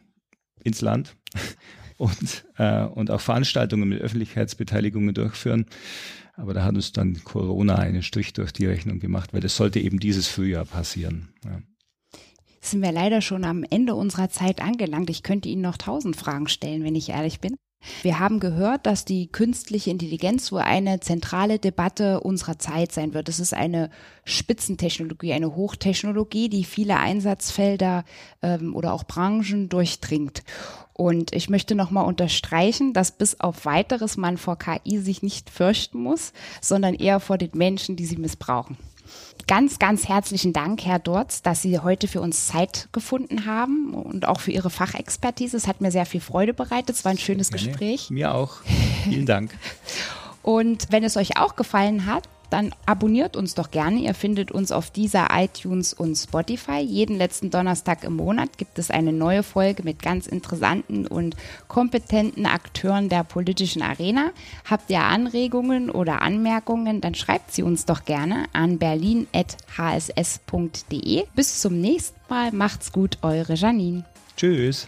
ins 0.64 0.82
Land 0.82 1.16
und, 1.98 2.46
äh, 2.58 2.84
und 2.84 3.12
auch 3.12 3.22
Veranstaltungen 3.22 3.90
mit 3.90 4.02
Öffentlichkeitsbeteiligungen 4.02 5.14
durchführen. 5.14 5.66
Aber 6.38 6.54
da 6.54 6.64
hat 6.64 6.76
uns 6.76 6.92
dann 6.92 7.24
Corona 7.24 7.76
einen 7.76 8.04
Strich 8.04 8.34
durch 8.34 8.52
die 8.52 8.66
Rechnung 8.66 9.00
gemacht, 9.00 9.34
weil 9.34 9.42
das 9.42 9.56
sollte 9.56 9.80
eben 9.80 10.00
dieses 10.00 10.28
Frühjahr 10.28 10.66
passieren. 10.66 11.30
Ja 11.44 11.62
sind 12.68 12.82
wir 12.82 12.92
leider 12.92 13.22
schon 13.22 13.46
am 13.46 13.64
Ende 13.64 13.96
unserer 13.96 14.30
Zeit 14.30 14.62
angelangt. 14.62 15.10
Ich 15.10 15.24
könnte 15.24 15.50
Ihnen 15.50 15.62
noch 15.62 15.78
tausend 15.78 16.16
Fragen 16.16 16.48
stellen, 16.48 16.84
wenn 16.84 16.96
ich 16.96 17.10
ehrlich 17.10 17.40
bin. 17.40 17.56
Wir 18.02 18.20
haben 18.20 18.40
gehört, 18.40 18.88
dass 18.88 19.06
die 19.06 19.28
künstliche 19.28 19.92
Intelligenz 19.92 20.52
wohl 20.52 20.62
eine 20.62 21.02
zentrale 21.02 21.60
Debatte 21.60 22.20
unserer 22.20 22.58
Zeit 22.58 22.92
sein 22.92 23.14
wird. 23.14 23.30
Es 23.30 23.40
ist 23.40 23.54
eine 23.54 23.92
Spitzentechnologie, 24.24 25.34
eine 25.34 25.56
Hochtechnologie, 25.56 26.50
die 26.50 26.64
viele 26.64 26.98
Einsatzfelder 26.98 28.04
ähm, 28.42 28.76
oder 28.76 28.94
auch 28.94 29.04
Branchen 29.04 29.70
durchdringt. 29.70 30.44
Und 30.98 31.36
ich 31.36 31.50
möchte 31.50 31.76
nochmal 31.76 32.06
unterstreichen, 32.06 32.94
dass 32.94 33.12
bis 33.12 33.42
auf 33.42 33.66
weiteres 33.66 34.16
man 34.16 34.38
vor 34.38 34.58
KI 34.58 34.98
sich 35.00 35.22
nicht 35.22 35.50
fürchten 35.50 36.00
muss, 36.00 36.32
sondern 36.62 36.94
eher 36.94 37.20
vor 37.20 37.38
den 37.38 37.52
Menschen, 37.54 37.98
die 37.98 38.06
sie 38.06 38.16
missbrauchen. 38.16 38.78
Ganz, 39.46 39.78
ganz 39.78 40.08
herzlichen 40.08 40.54
Dank, 40.54 40.86
Herr 40.86 41.00
Dorz, 41.00 41.42
dass 41.42 41.62
Sie 41.62 41.80
heute 41.80 42.08
für 42.08 42.22
uns 42.22 42.48
Zeit 42.48 42.88
gefunden 42.94 43.46
haben 43.46 43.94
und 43.94 44.26
auch 44.26 44.40
für 44.40 44.52
Ihre 44.52 44.70
Fachexpertise. 44.70 45.58
Es 45.58 45.68
hat 45.68 45.82
mir 45.82 45.92
sehr 45.92 46.06
viel 46.06 46.22
Freude 46.22 46.54
bereitet. 46.54 46.96
Es 46.96 47.04
war 47.04 47.12
ein 47.12 47.18
schönes. 47.18 47.52
Gespräch. 47.52 48.10
Mir 48.10 48.34
auch. 48.34 48.54
Vielen 49.04 49.26
Dank. 49.26 49.56
und 50.42 50.88
wenn 50.92 51.04
es 51.04 51.18
euch 51.18 51.38
auch 51.38 51.58
gefallen 51.58 52.06
hat, 52.06 52.28
dann 52.50 52.74
abonniert 52.86 53.36
uns 53.36 53.56
doch 53.56 53.72
gerne. 53.72 54.00
Ihr 54.00 54.14
findet 54.14 54.52
uns 54.52 54.72
auf 54.72 54.92
dieser 54.92 55.28
iTunes 55.32 55.94
und 55.94 56.16
Spotify. 56.16 56.80
Jeden 56.80 57.18
letzten 57.18 57.50
Donnerstag 57.50 58.04
im 58.04 58.16
Monat 58.16 58.58
gibt 58.58 58.80
es 58.80 58.92
eine 58.92 59.14
neue 59.14 59.44
Folge 59.44 59.84
mit 59.84 60.02
ganz 60.02 60.28
interessanten 60.28 61.08
und 61.08 61.36
kompetenten 61.68 62.46
Akteuren 62.46 63.10
der 63.10 63.24
politischen 63.24 63.82
Arena. 63.82 64.32
Habt 64.70 64.90
ihr 64.90 65.02
Anregungen 65.02 65.90
oder 65.90 66.22
Anmerkungen, 66.22 67.02
dann 67.02 67.16
schreibt 67.16 67.54
sie 67.54 67.64
uns 67.64 67.86
doch 67.86 68.06
gerne 68.06 68.46
an 68.54 68.78
berlin.hss.de. 68.78 71.24
Bis 71.36 71.62
zum 71.62 71.82
nächsten 71.82 72.20
Mal. 72.30 72.52
Macht's 72.52 72.92
gut, 72.92 73.18
eure 73.22 73.56
Janine. 73.56 74.06
Tschüss. 74.38 74.88